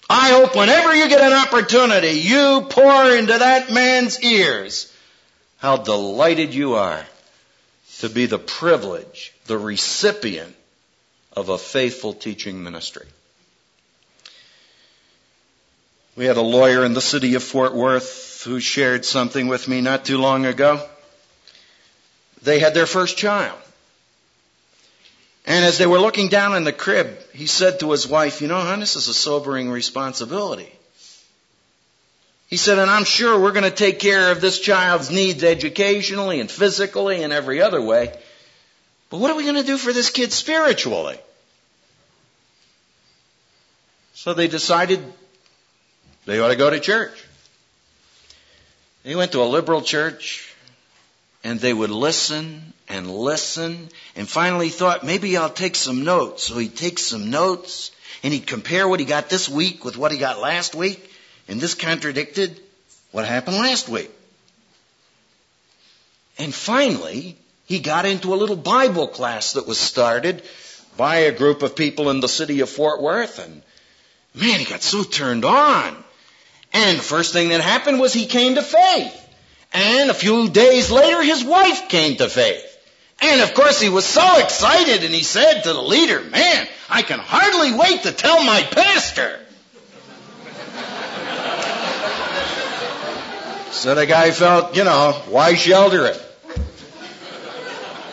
I 0.10 0.32
hope 0.32 0.56
whenever 0.56 0.94
you 0.94 1.08
get 1.10 1.22
an 1.22 1.34
opportunity, 1.34 2.20
you 2.20 2.68
pour 2.70 3.16
into 3.16 3.38
that 3.38 3.72
man's 3.72 4.22
ears 4.22 4.94
how 5.58 5.78
delighted 5.78 6.54
you 6.54 6.76
are 6.76 7.04
to 8.00 8.10
be 8.10 8.26
the 8.26 8.38
privilege, 8.38 9.34
the 9.46 9.58
recipient 9.58 10.54
of 11.32 11.48
a 11.48 11.58
faithful 11.58 12.14
teaching 12.14 12.62
ministry. 12.64 13.08
We 16.16 16.26
had 16.26 16.38
a 16.38 16.42
lawyer 16.42 16.86
in 16.86 16.94
the 16.94 17.02
city 17.02 17.34
of 17.36 17.44
Fort 17.44 17.74
Worth 17.74 18.44
who 18.44 18.60
shared 18.60 19.04
something 19.04 19.48
with 19.48 19.68
me 19.68 19.82
not 19.82 20.06
too 20.06 20.18
long 20.20 20.46
ago. 20.46 20.88
They 22.44 22.60
had 22.60 22.74
their 22.74 22.86
first 22.86 23.18
child. 23.18 23.58
And 25.46 25.66
as 25.66 25.78
they 25.78 25.88
were 25.88 26.00
looking 26.00 26.30
down 26.30 26.56
in 26.56 26.64
the 26.64 26.72
crib, 26.72 27.18
he 27.34 27.48
said 27.48 27.80
to 27.80 27.92
his 27.92 28.08
wife, 28.08 28.42
You 28.42 28.48
know, 28.48 28.62
hon, 28.62 28.80
this 28.80 28.96
is 28.96 29.08
a 29.08 29.14
sobering 29.14 29.72
responsibility. 29.72 30.72
He 32.48 32.58
said, 32.58 32.78
and 32.78 32.92
I'm 32.92 33.04
sure 33.04 33.40
we're 33.40 33.52
going 33.52 33.64
to 33.64 33.72
take 33.72 33.98
care 33.98 34.32
of 34.32 34.40
this 34.40 34.60
child's 34.60 35.10
needs 35.10 35.44
educationally 35.44 36.40
and 36.40 36.52
physically 36.52 37.24
and 37.24 37.34
every 37.34 37.62
other 37.62 37.82
way. 37.82 38.14
But 39.10 39.18
what 39.18 39.32
are 39.32 39.36
we 39.36 39.44
going 39.44 39.56
to 39.56 39.64
do 39.64 39.78
for 39.78 39.92
this 39.92 40.12
kid 40.12 40.32
spiritually? 40.32 41.18
So 44.14 44.36
they 44.36 44.48
decided 44.48 45.04
they 46.26 46.40
ought 46.40 46.50
to 46.50 46.56
go 46.56 46.70
to 46.70 46.80
church. 46.80 47.24
They 49.04 49.16
went 49.16 49.34
to 49.34 49.42
a 49.42 49.46
liberal 49.46 49.82
church 49.82 50.54
and 51.44 51.60
they 51.60 51.74
would 51.74 51.90
listen 51.90 52.74
and 52.88 53.10
listen 53.12 53.90
and 54.16 54.28
finally 54.28 54.70
thought 54.70 55.04
maybe 55.04 55.36
I'll 55.36 55.50
take 55.50 55.76
some 55.76 56.04
notes. 56.04 56.44
So 56.44 56.58
he'd 56.58 56.78
take 56.78 57.00
some 57.00 57.30
notes 57.30 57.92
and 58.24 58.34
he'd 58.34 58.48
compare 58.48 58.88
what 58.88 59.02
he 59.02 59.06
got 59.06 59.30
this 59.30 59.50
week 59.50 59.84
with 59.84 59.98
what 59.98 60.12
he 60.12 60.18
got 60.18 60.40
last 60.40 60.74
week 60.74 61.12
and 61.48 61.60
this 61.60 61.76
contradicted 61.76 62.60
what 63.12 63.26
happened 63.26 63.58
last 63.58 63.90
week. 63.90 64.12
And 66.40 66.54
finally, 66.54 67.38
he 67.66 67.80
got 67.80 68.06
into 68.06 68.34
a 68.34 68.36
little 68.36 68.56
Bible 68.56 69.08
class 69.08 69.54
that 69.54 69.68
was 69.68 69.78
started 69.78 70.44
by 70.98 71.18
a 71.18 71.32
group 71.32 71.62
of 71.62 71.76
people 71.76 72.10
in 72.10 72.22
the 72.22 72.30
city 72.30 72.62
of 72.62 72.70
Fort 72.70 73.02
Worth 73.02 73.40
and 73.40 73.62
man, 74.34 74.60
he 74.60 74.66
got 74.66 74.82
so 74.82 75.04
turned 75.04 75.46
on. 75.46 76.03
And 76.74 76.98
the 76.98 77.04
first 77.04 77.34
thing 77.34 77.50
that 77.50 77.62
happened 77.62 78.00
was 78.00 78.14
he 78.14 78.26
came 78.26 78.56
to 78.56 78.64
faith. 78.64 79.20
And 79.74 80.10
a 80.10 80.14
few 80.14 80.50
days 80.50 80.92
later, 80.92 81.22
his 81.22 81.44
wife 81.44 81.88
came 81.88 82.18
to 82.18 82.28
faith. 82.30 82.70
And 83.22 83.42
of 83.42 83.54
course, 83.54 83.80
he 83.80 83.90
was 83.90 84.06
so 84.06 84.40
excited 84.40 85.04
and 85.04 85.14
he 85.14 85.24
said 85.24 85.62
to 85.62 85.74
the 85.74 85.82
leader, 85.82 86.22
man, 86.22 86.68
I 86.90 87.04
can 87.04 87.20
hardly 87.20 87.74
wait 87.74 88.04
to 88.04 88.12
tell 88.12 88.44
my 88.44 88.62
pastor. 88.64 89.40
so 93.72 93.96
the 93.96 94.06
guy 94.06 94.32
felt, 94.32 94.76
you 94.76 94.84
know, 94.84 95.22
why 95.30 95.54
shelter 95.56 96.08
it? 96.08 96.22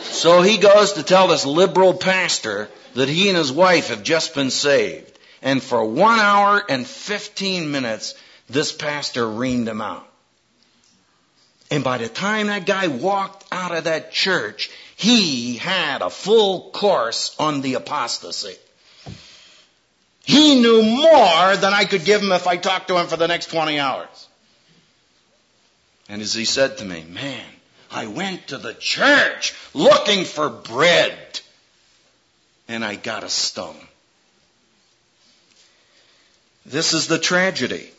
So 0.03 0.43
he 0.43 0.59
goes 0.59 0.95
to 0.95 1.03
tell 1.03 1.29
this 1.29 1.47
liberal 1.47 1.95
pastor 1.95 2.69
that 2.95 3.09
he 3.09 3.29
and 3.29 3.39
his 3.39 3.51
wife 3.51 3.89
have 3.89 4.03
just 4.03 4.35
been 4.35 4.51
saved. 4.51 5.19
And 5.43 5.63
for 5.63 5.83
one 5.83 6.19
hour 6.19 6.63
and 6.69 6.87
15 6.87 7.71
minutes, 7.71 8.15
this 8.53 8.73
pastor 8.73 9.25
reamed 9.25 9.69
him 9.69 9.81
out. 9.81 10.07
And 11.71 11.85
by 11.85 11.99
the 11.99 12.09
time 12.09 12.49
that 12.49 12.67
guy 12.67 12.89
walked 12.89 13.45
out 13.53 13.73
of 13.73 13.85
that 13.85 14.13
church, 14.13 14.71
he 14.97 15.57
had 15.57 16.03
a 16.03 16.11
full 16.11 16.71
course 16.71 17.35
on 17.39 17.61
the 17.61 17.75
apostasy. 17.75 18.57
He 20.25 20.61
knew 20.61 20.83
more 20.83 21.57
than 21.57 21.73
I 21.73 21.85
could 21.85 22.05
give 22.05 22.23
him 22.23 22.33
if 22.33 22.47
I 22.47 22.57
talked 22.57 22.89
to 22.89 22.99
him 22.99 23.07
for 23.07 23.17
the 23.17 23.29
next 23.29 23.47
20 23.47 23.79
hours. 23.79 24.29
And 26.09 26.21
as 26.21 26.35
he 26.35 26.45
said 26.45 26.79
to 26.79 26.85
me, 26.85 27.05
man, 27.09 27.47
I 27.91 28.07
went 28.09 28.49
to 28.49 28.59
the 28.59 28.75
church 28.75 29.55
looking 29.73 30.25
for 30.25 30.49
bread 30.49 31.41
and 32.69 32.85
I 32.85 32.97
got 32.97 33.25
a 33.25 33.29
stone. 33.29 33.77
This 36.67 36.93
is 36.93 37.07
the 37.07 37.19
tragedy. 37.19 37.91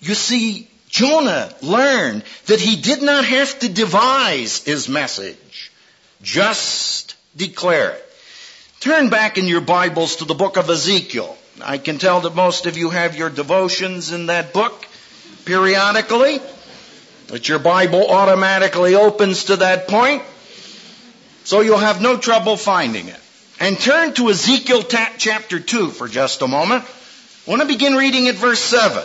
You 0.00 0.14
see, 0.14 0.68
Jonah 0.88 1.52
learned 1.62 2.24
that 2.46 2.60
he 2.60 2.76
did 2.76 3.02
not 3.02 3.24
have 3.24 3.58
to 3.60 3.68
devise 3.68 4.64
his 4.64 4.88
message. 4.88 5.70
Just 6.22 7.16
declare 7.36 7.92
it. 7.92 8.06
Turn 8.80 9.10
back 9.10 9.38
in 9.38 9.46
your 9.46 9.60
Bibles 9.60 10.16
to 10.16 10.24
the 10.24 10.34
book 10.34 10.56
of 10.56 10.68
Ezekiel. 10.68 11.36
I 11.62 11.78
can 11.78 11.98
tell 11.98 12.22
that 12.22 12.34
most 12.34 12.66
of 12.66 12.78
you 12.78 12.90
have 12.90 13.14
your 13.14 13.30
devotions 13.30 14.10
in 14.10 14.26
that 14.26 14.52
book 14.52 14.86
periodically. 15.44 16.40
That 17.28 17.48
your 17.48 17.58
Bible 17.58 18.10
automatically 18.10 18.94
opens 18.94 19.44
to 19.44 19.56
that 19.56 19.86
point. 19.86 20.22
So 21.44 21.60
you'll 21.60 21.78
have 21.78 22.00
no 22.00 22.16
trouble 22.16 22.56
finding 22.56 23.08
it. 23.08 23.20
And 23.60 23.78
turn 23.78 24.14
to 24.14 24.30
Ezekiel 24.30 24.82
chapter 24.82 25.60
2 25.60 25.90
for 25.90 26.08
just 26.08 26.42
a 26.42 26.48
moment. 26.48 26.84
I 27.46 27.50
want 27.50 27.62
to 27.62 27.68
begin 27.68 27.94
reading 27.94 28.28
at 28.28 28.34
verse 28.34 28.60
7. 28.60 29.02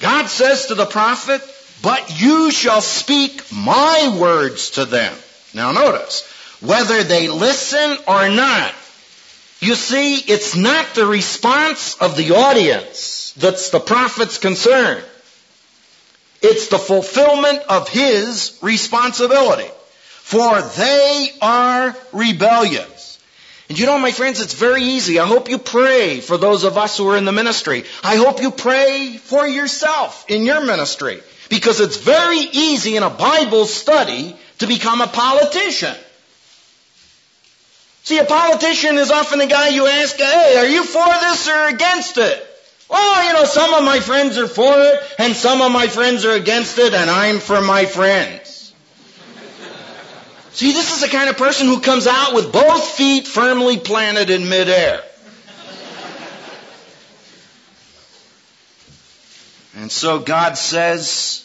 God 0.00 0.26
says 0.26 0.66
to 0.66 0.74
the 0.74 0.86
prophet, 0.86 1.42
but 1.82 2.20
you 2.20 2.50
shall 2.50 2.80
speak 2.80 3.42
my 3.52 4.16
words 4.20 4.70
to 4.70 4.84
them. 4.84 5.14
Now 5.54 5.72
notice, 5.72 6.28
whether 6.60 7.02
they 7.04 7.28
listen 7.28 7.98
or 8.06 8.28
not, 8.28 8.74
you 9.60 9.74
see, 9.74 10.16
it's 10.16 10.56
not 10.56 10.94
the 10.94 11.06
response 11.06 11.96
of 12.00 12.16
the 12.16 12.32
audience 12.32 13.32
that's 13.36 13.70
the 13.70 13.80
prophet's 13.80 14.38
concern. 14.38 15.02
It's 16.42 16.68
the 16.68 16.78
fulfillment 16.78 17.62
of 17.68 17.88
his 17.88 18.58
responsibility. 18.60 19.70
For 20.24 20.60
they 20.60 21.30
are 21.40 21.96
rebellious. 22.12 22.93
And 23.74 23.80
you 23.80 23.86
know, 23.86 23.98
my 23.98 24.12
friends, 24.12 24.40
it's 24.40 24.54
very 24.54 24.84
easy. 24.84 25.18
I 25.18 25.26
hope 25.26 25.48
you 25.48 25.58
pray 25.58 26.20
for 26.20 26.38
those 26.38 26.62
of 26.62 26.78
us 26.78 26.96
who 26.96 27.08
are 27.08 27.16
in 27.16 27.24
the 27.24 27.32
ministry. 27.32 27.82
I 28.04 28.14
hope 28.14 28.40
you 28.40 28.52
pray 28.52 29.16
for 29.16 29.48
yourself 29.48 30.26
in 30.28 30.44
your 30.44 30.64
ministry. 30.64 31.20
Because 31.48 31.80
it's 31.80 31.96
very 31.96 32.38
easy 32.38 32.94
in 32.94 33.02
a 33.02 33.10
Bible 33.10 33.66
study 33.66 34.36
to 34.60 34.68
become 34.68 35.00
a 35.00 35.08
politician. 35.08 35.96
See, 38.04 38.18
a 38.18 38.24
politician 38.24 38.96
is 38.96 39.10
often 39.10 39.40
the 39.40 39.46
guy 39.46 39.70
you 39.70 39.88
ask, 39.88 40.18
hey, 40.18 40.54
are 40.56 40.66
you 40.66 40.84
for 40.84 41.08
this 41.22 41.48
or 41.48 41.66
against 41.66 42.16
it? 42.16 42.46
Well, 42.88 43.26
you 43.26 43.32
know, 43.32 43.44
some 43.44 43.74
of 43.74 43.82
my 43.82 43.98
friends 43.98 44.38
are 44.38 44.46
for 44.46 44.72
it, 44.78 45.00
and 45.18 45.34
some 45.34 45.60
of 45.60 45.72
my 45.72 45.88
friends 45.88 46.24
are 46.24 46.34
against 46.34 46.78
it, 46.78 46.94
and 46.94 47.10
I'm 47.10 47.40
for 47.40 47.60
my 47.60 47.86
friends. 47.86 48.53
See, 50.54 50.70
this 50.70 50.94
is 50.94 51.00
the 51.00 51.08
kind 51.08 51.28
of 51.28 51.36
person 51.36 51.66
who 51.66 51.80
comes 51.80 52.06
out 52.06 52.32
with 52.32 52.52
both 52.52 52.92
feet 52.92 53.26
firmly 53.26 53.76
planted 53.76 54.30
in 54.30 54.48
midair. 54.48 55.02
and 59.74 59.90
so 59.90 60.20
God 60.20 60.56
says 60.56 61.44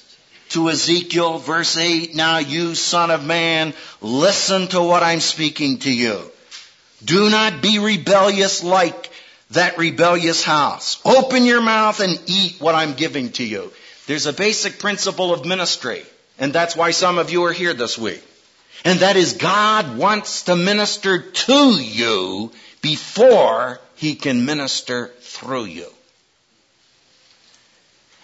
to 0.50 0.70
Ezekiel, 0.70 1.40
verse 1.40 1.76
8, 1.76 2.14
Now 2.14 2.38
you 2.38 2.76
son 2.76 3.10
of 3.10 3.26
man, 3.26 3.74
listen 4.00 4.68
to 4.68 4.82
what 4.84 5.02
I'm 5.02 5.22
speaking 5.22 5.80
to 5.80 5.92
you. 5.92 6.22
Do 7.04 7.32
not 7.32 7.64
be 7.64 7.80
rebellious 7.80 8.64
like 8.64 9.10
that 9.50 9.80
rebellious 9.80 10.44
house. 10.44 11.02
Open 11.04 11.46
your 11.46 11.64
mouth 11.64 12.00
and 12.00 12.22
eat 12.28 12.58
what 12.60 12.76
I'm 12.76 12.94
giving 12.94 13.32
to 13.32 13.44
you. 13.44 13.74
There's 14.06 14.28
a 14.28 14.34
basic 14.34 14.78
principle 14.78 15.34
of 15.34 15.46
ministry, 15.46 16.04
and 16.38 16.54
that's 16.54 16.76
why 16.76 16.92
some 16.92 17.18
of 17.18 17.32
you 17.32 17.46
are 17.46 17.54
here 17.54 17.74
this 17.74 17.98
week. 17.98 18.24
And 18.86 19.00
that 19.00 19.18
is 19.18 19.34
God 19.34 19.98
wants 19.98 20.44
to 20.44 20.56
minister 20.56 21.22
to 21.22 21.82
you 21.82 22.52
before 22.82 23.80
he 23.96 24.16
can 24.16 24.46
minister 24.46 25.08
through 25.20 25.66
you. 25.66 25.88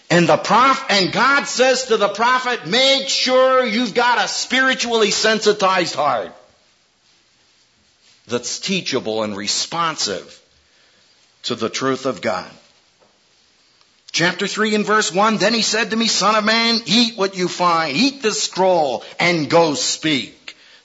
And 0.09 0.29
the 0.29 0.37
prof, 0.37 0.85
and 0.89 1.11
God 1.11 1.43
says 1.45 1.85
to 1.85 1.97
the 1.97 2.07
prophet, 2.07 2.67
make 2.67 3.09
sure 3.09 3.65
you've 3.65 3.93
got 3.93 4.23
a 4.23 4.27
spiritually 4.27 5.11
sensitized 5.11 5.95
heart 5.95 6.31
that's 8.27 8.59
teachable 8.59 9.23
and 9.23 9.35
responsive 9.35 10.41
to 11.43 11.55
the 11.55 11.69
truth 11.69 12.05
of 12.05 12.21
God. 12.21 12.49
Chapter 14.11 14.47
3 14.47 14.75
and 14.75 14.85
verse 14.85 15.13
1, 15.13 15.37
then 15.37 15.53
he 15.53 15.61
said 15.61 15.89
to 15.89 15.97
me, 15.97 16.07
son 16.07 16.35
of 16.35 16.45
man, 16.45 16.79
eat 16.85 17.17
what 17.17 17.35
you 17.35 17.49
find, 17.49 17.97
eat 17.97 18.21
the 18.21 18.31
scroll 18.31 19.03
and 19.19 19.49
go 19.49 19.73
speak 19.73 20.34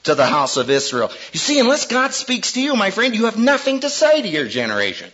to 0.04 0.14
the 0.14 0.26
house 0.26 0.56
of 0.56 0.70
Israel. 0.70 1.10
You 1.32 1.38
see, 1.38 1.58
unless 1.58 1.86
God 1.86 2.12
speaks 2.12 2.52
to 2.52 2.62
you, 2.62 2.74
my 2.76 2.90
friend, 2.90 3.14
you 3.14 3.26
have 3.26 3.38
nothing 3.38 3.80
to 3.80 3.90
say 3.90 4.22
to 4.22 4.28
your 4.28 4.46
generation. 4.46 5.10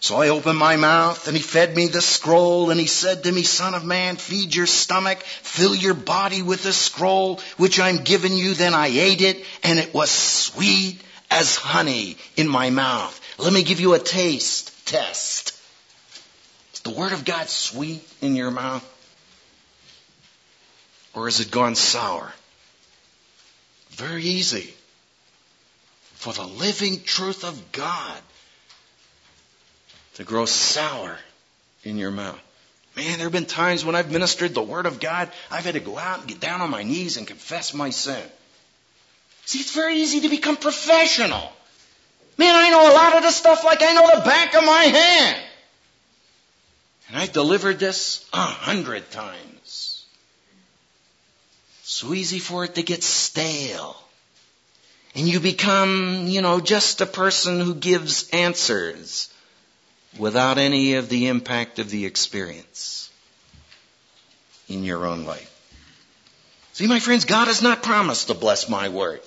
So 0.00 0.16
I 0.16 0.28
opened 0.28 0.58
my 0.58 0.76
mouth 0.76 1.26
and 1.26 1.36
he 1.36 1.42
fed 1.42 1.74
me 1.74 1.88
the 1.88 2.00
scroll 2.00 2.70
and 2.70 2.78
he 2.78 2.86
said 2.86 3.24
to 3.24 3.32
me, 3.32 3.42
son 3.42 3.74
of 3.74 3.84
man, 3.84 4.16
feed 4.16 4.54
your 4.54 4.66
stomach, 4.66 5.18
fill 5.22 5.74
your 5.74 5.94
body 5.94 6.40
with 6.40 6.62
the 6.62 6.72
scroll 6.72 7.40
which 7.56 7.80
I'm 7.80 8.04
giving 8.04 8.32
you. 8.32 8.54
Then 8.54 8.74
I 8.74 8.86
ate 8.86 9.22
it 9.22 9.44
and 9.64 9.78
it 9.78 9.92
was 9.92 10.10
sweet 10.10 11.00
as 11.30 11.56
honey 11.56 12.16
in 12.36 12.48
my 12.48 12.70
mouth. 12.70 13.20
Let 13.38 13.52
me 13.52 13.64
give 13.64 13.80
you 13.80 13.94
a 13.94 13.98
taste 13.98 14.86
test. 14.86 15.60
Is 16.74 16.80
the 16.80 16.90
word 16.90 17.12
of 17.12 17.24
God 17.24 17.48
sweet 17.48 18.08
in 18.20 18.36
your 18.36 18.52
mouth? 18.52 18.84
Or 21.12 21.24
has 21.24 21.40
it 21.40 21.50
gone 21.50 21.74
sour? 21.74 22.32
Very 23.98 24.22
easy. 24.22 24.72
For 26.14 26.32
the 26.32 26.46
living 26.46 27.02
truth 27.02 27.44
of 27.44 27.72
God 27.72 28.20
to 30.14 30.24
grow 30.24 30.46
sour 30.46 31.18
in 31.82 31.96
your 31.98 32.12
mouth. 32.12 32.38
Man, 32.94 33.18
there 33.18 33.26
have 33.26 33.32
been 33.32 33.46
times 33.46 33.84
when 33.84 33.96
I've 33.96 34.10
ministered 34.10 34.54
the 34.54 34.62
Word 34.62 34.86
of 34.86 35.00
God, 35.00 35.30
I've 35.50 35.64
had 35.64 35.74
to 35.74 35.80
go 35.80 35.98
out 35.98 36.20
and 36.20 36.28
get 36.28 36.40
down 36.40 36.60
on 36.60 36.70
my 36.70 36.84
knees 36.84 37.16
and 37.16 37.26
confess 37.26 37.74
my 37.74 37.90
sin. 37.90 38.22
See, 39.46 39.58
it's 39.58 39.74
very 39.74 39.96
easy 39.96 40.20
to 40.20 40.28
become 40.28 40.56
professional. 40.56 41.52
Man, 42.36 42.54
I 42.54 42.70
know 42.70 42.92
a 42.92 42.94
lot 42.94 43.16
of 43.16 43.22
this 43.22 43.36
stuff 43.36 43.64
like 43.64 43.82
I 43.82 43.94
know 43.94 44.10
the 44.14 44.22
back 44.22 44.54
of 44.54 44.64
my 44.64 44.82
hand. 44.84 45.42
And 47.08 47.16
I've 47.16 47.32
delivered 47.32 47.80
this 47.80 48.28
a 48.32 48.36
hundred 48.36 49.10
times. 49.10 49.87
So 51.90 52.12
easy 52.12 52.38
for 52.38 52.64
it 52.64 52.74
to 52.74 52.82
get 52.82 53.02
stale. 53.02 53.96
And 55.14 55.26
you 55.26 55.40
become, 55.40 56.26
you 56.26 56.42
know, 56.42 56.60
just 56.60 57.00
a 57.00 57.06
person 57.06 57.62
who 57.62 57.74
gives 57.74 58.28
answers 58.28 59.32
without 60.18 60.58
any 60.58 60.96
of 60.96 61.08
the 61.08 61.28
impact 61.28 61.78
of 61.78 61.88
the 61.88 62.04
experience 62.04 63.10
in 64.68 64.84
your 64.84 65.06
own 65.06 65.24
life. 65.24 65.50
See, 66.74 66.86
my 66.86 67.00
friends, 67.00 67.24
God 67.24 67.48
has 67.48 67.62
not 67.62 67.82
promised 67.82 68.26
to 68.26 68.34
bless 68.34 68.68
my 68.68 68.90
word. 68.90 69.22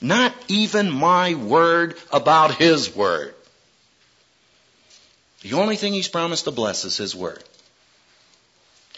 Not 0.00 0.34
even 0.48 0.90
my 0.90 1.34
word 1.34 1.98
about 2.10 2.54
His 2.54 2.96
word. 2.96 3.34
The 5.42 5.52
only 5.52 5.76
thing 5.76 5.92
He's 5.92 6.08
promised 6.08 6.44
to 6.44 6.52
bless 6.52 6.86
is 6.86 6.96
His 6.96 7.14
word. 7.14 7.44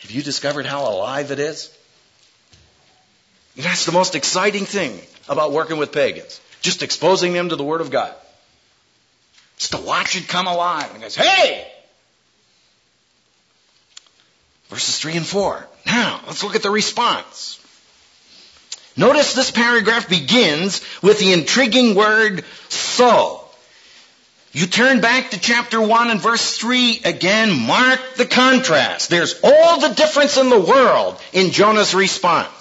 Have 0.03 0.13
you 0.13 0.23
discovered 0.23 0.65
how 0.65 0.89
alive 0.89 1.33
it 1.33 1.41
is? 1.41 1.77
That's 3.57 3.87
the 3.87 3.93
most 3.93 4.15
exciting 4.15 4.65
thing 4.65 4.99
about 5.29 5.53
working 5.53 5.79
with 5.79 5.93
pagans. 5.93 6.41
Just 6.61 6.83
exposing 6.83 7.33
them 7.33 7.51
to 7.51 7.57
the 7.57 7.65
Word 7.65 7.81
of 7.81 7.91
God. 7.91 8.15
Just 9.59 9.73
to 9.73 9.79
watch 9.79 10.17
it 10.17 10.27
come 10.27 10.47
alive. 10.47 10.91
And 10.93 11.03
goes, 11.03 11.15
hey! 11.15 11.67
Verses 14.69 14.99
3 14.99 15.19
and 15.19 15.27
4. 15.27 15.69
Now, 15.87 16.21
let's 16.27 16.43
look 16.43 16.57
at 16.57 16.63
the 16.63 16.71
response. 16.71 17.61
Notice 18.97 19.35
this 19.35 19.51
paragraph 19.51 20.09
begins 20.09 20.81
with 21.03 21.19
the 21.19 21.33
intriguing 21.33 21.95
word 21.95 22.45
so. 22.69 23.41
You 24.53 24.67
turn 24.67 25.01
back 25.01 25.31
to 25.31 25.41
chapter 25.41 25.81
1 25.81 26.11
and 26.11 26.21
verse 26.21 26.57
3 26.57 27.01
again, 27.05 27.67
mark 27.67 28.01
the 28.17 28.25
contrast. 28.25 29.11
There's 29.11 29.41
all 29.43 29.81
the 29.81 29.95
difference 29.95 30.37
in 30.37 30.49
the 30.49 30.61
world 30.61 31.21
in 31.33 31.51
Jonah's 31.51 31.93
response. 31.93 32.54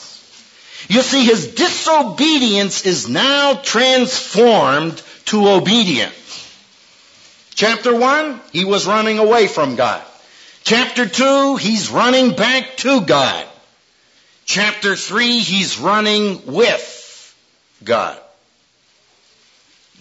You 0.90 1.02
see, 1.02 1.26
his 1.26 1.56
disobedience 1.56 2.86
is 2.86 3.08
now 3.08 3.56
transformed 3.56 5.02
to 5.26 5.48
obedience. 5.50 6.14
Chapter 7.56 7.96
1, 7.96 8.42
he 8.52 8.66
was 8.66 8.88
running 8.88 9.20
away 9.20 9.48
from 9.48 9.76
God. 9.76 10.02
Chapter 10.64 11.08
2, 11.08 11.58
he's 11.58 11.90
running 11.90 12.36
back 12.36 12.78
to 12.78 13.02
God. 13.02 13.46
Chapter 14.46 14.96
3, 14.96 15.40
he's 15.40 15.80
running 15.80 16.46
with 16.46 17.36
God. 17.84 18.20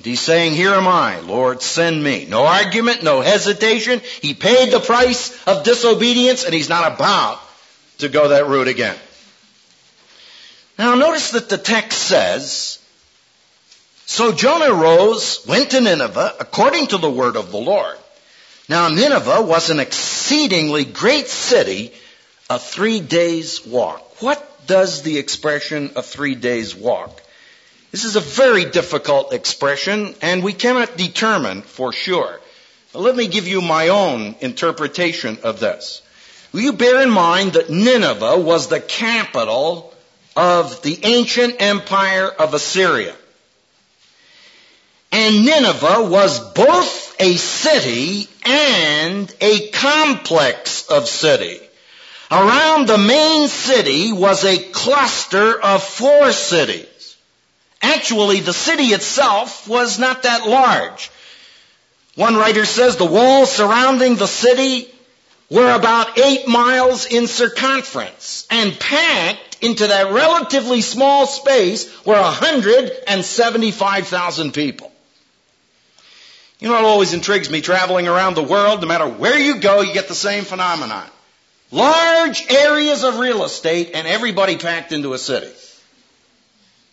He's 0.03 0.21
saying, 0.21 0.55
Here 0.55 0.73
am 0.73 0.89
I, 0.89 1.21
Lord, 1.21 1.63
send 1.63 2.03
me. 2.03 2.25
No 2.25 2.45
argument, 2.45 3.03
no 3.03 3.21
hesitation. 3.21 4.01
He 4.21 4.35
paid 4.35 4.73
the 4.73 4.81
price 4.81 5.37
of 5.47 5.65
disobedience 5.65 6.45
and 6.45 6.55
he's 6.55 6.69
not 6.69 6.93
about 6.93 7.41
to 7.99 8.09
go 8.09 8.29
that 8.29 8.47
route 8.47 8.69
again. 8.69 8.97
Now 10.83 10.97
notice 10.97 11.31
that 11.31 11.49
the 11.49 11.59
text 11.59 11.97
says, 11.97 12.81
So 14.05 14.33
Jonah 14.33 14.75
rose, 14.75 15.47
went 15.47 15.71
to 15.71 15.81
Nineveh, 15.81 16.35
according 16.41 16.89
to 16.89 16.99
the 16.99 17.09
word 17.09 17.37
of 17.37 17.53
the 17.53 17.59
Lord. 17.59 17.97
Now 18.69 18.89
Nineveh 18.89 19.43
was 19.43 19.71
an 19.71 19.79
exceedingly 19.79 20.85
great 20.85 21.29
city, 21.29 21.93
a 22.51 22.59
three 22.59 22.99
days 22.99 23.65
walk. 23.65 24.21
What 24.21 24.67
does 24.67 25.03
the 25.03 25.19
expression 25.19 25.93
a 25.95 26.03
three 26.03 26.35
days 26.35 26.75
walk? 26.75 27.23
This 27.93 28.03
is 28.03 28.17
a 28.17 28.21
very 28.21 28.65
difficult 28.65 29.33
expression, 29.33 30.17
and 30.21 30.43
we 30.43 30.53
cannot 30.53 30.97
determine 30.97 31.63
for 31.63 31.93
sure. 31.93 32.41
Let 32.93 33.15
me 33.15 33.29
give 33.29 33.47
you 33.47 33.63
my 33.63 33.91
own 33.91 34.35
interpretation 34.41 35.39
of 35.45 35.61
this. 35.61 36.03
Will 36.53 36.63
you 36.63 36.73
bear 36.73 37.01
in 37.05 37.11
mind 37.11 37.53
that 37.53 37.71
Nineveh 37.71 38.41
was 38.41 38.67
the 38.67 38.81
capital 38.81 39.92
of 40.37 40.83
the 40.83 40.99
ancient 41.05 41.61
empire 41.61 42.29
of 42.29 42.55
Assyria. 42.55 43.15
And 45.11 45.45
Nineveh 45.45 46.09
was 46.09 46.41
both 46.55 47.15
a 47.21 47.37
city 47.37 48.29
and 48.45 49.35
a 49.41 49.69
complex 49.71 50.89
of 50.89 51.07
city. 51.07 51.61
Around 52.31 52.89
the 52.89 52.97
main 52.97 53.49
city 53.49 54.11
was 54.11 54.45
a 54.45 54.59
cluster 54.59 55.61
of 55.61 55.83
four 55.83 56.33
cities. 56.33 57.17
Actually, 57.83 58.41
the 58.41 58.55
city 58.55 58.85
itself 58.85 59.69
was 59.69 59.99
not 59.99 60.23
that 60.23 60.49
large. 60.49 61.11
One 62.15 62.37
writer 62.37 62.65
says 62.65 62.97
the 62.97 63.05
walls 63.05 63.53
surrounding 63.53 64.17
the 64.17 64.27
city 64.27 64.89
were 65.51 65.75
about 65.75 66.19
eight 66.19 66.49
miles 66.49 67.05
in 67.05 67.27
circumference 67.27 68.47
and 68.51 68.79
packed 68.79 69.52
into 69.63 69.87
that 69.87 70.13
relatively 70.13 70.83
small 70.83 71.27
space 71.27 71.91
were 72.05 72.21
175,000 72.21 74.53
people. 74.53 74.93
You 76.59 76.69
know 76.69 76.75
what 76.75 76.85
always 76.85 77.15
intrigues 77.15 77.49
me 77.49 77.61
traveling 77.61 78.09
around 78.09 78.35
the 78.35 78.43
world, 78.43 78.83
no 78.83 78.89
matter 78.89 79.09
where 79.09 79.39
you 79.39 79.61
go, 79.61 79.81
you 79.81 79.95
get 79.95 80.09
the 80.09 80.15
same 80.15 80.45
phenomenon. 80.45 81.09
Large 81.71 82.51
areas 82.51 83.03
of 83.03 83.19
real 83.19 83.45
estate 83.45 83.93
and 83.95 84.07
everybody 84.07 84.57
packed 84.57 84.93
into 84.93 85.15
a 85.15 85.19
city. 85.19 85.51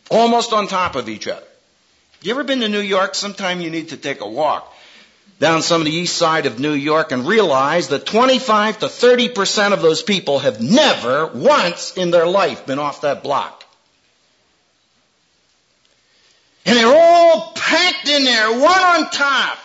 Almost 0.10 0.54
on 0.54 0.68
top 0.68 0.96
of 0.96 1.10
each 1.10 1.28
other. 1.28 1.44
You 2.22 2.32
ever 2.32 2.44
been 2.44 2.62
to 2.62 2.70
New 2.70 2.80
York? 2.80 3.16
Sometime 3.16 3.62
you 3.62 3.70
need 3.70 3.90
to 3.90 3.98
take 3.98 4.22
a 4.22 4.28
walk 4.28 4.74
down 5.40 5.62
some 5.62 5.82
of 5.82 5.86
the 5.86 5.94
east 5.94 6.18
side 6.18 6.46
of 6.46 6.60
New 6.60 6.74
York 6.74 7.12
and 7.12 7.26
realize 7.26 7.88
that 7.88 8.06
25 8.06 8.80
to 8.80 8.90
30 8.90 9.30
percent 9.30 9.74
of 9.74 9.82
those 9.82 10.04
people 10.04 10.40
have 10.40 10.62
never 10.62 11.28
once 11.28 11.96
in 11.96 12.12
their 12.12 12.28
life 12.28 12.66
been 12.66 12.80
off 12.80 13.02
that 13.02 13.24
block. 13.24 13.64
And 16.66 16.78
they're 16.78 16.86
all 16.86 17.54
packed 17.56 18.08
in 18.10 18.26
there, 18.26 18.60
one 18.60 18.82
on 18.82 19.10
top 19.10 19.58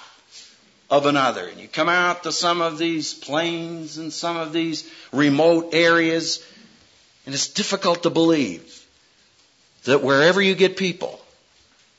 of 0.91 1.07
another. 1.07 1.47
And 1.47 1.59
you 1.59 1.69
come 1.69 1.89
out 1.89 2.23
to 2.23 2.33
some 2.33 2.63
of 2.63 2.79
these 2.79 3.13
plains 3.13 3.99
and 3.99 4.13
some 4.13 4.37
of 4.37 4.53
these 4.53 4.89
remote 5.13 5.75
areas, 5.75 6.43
and 7.27 7.35
it's 7.35 7.49
difficult 7.49 8.05
to 8.05 8.11
believe 8.11 8.87
that 9.85 10.03
wherever 10.03 10.41
you 10.41 10.55
get 10.55 10.77
people, 10.77 11.21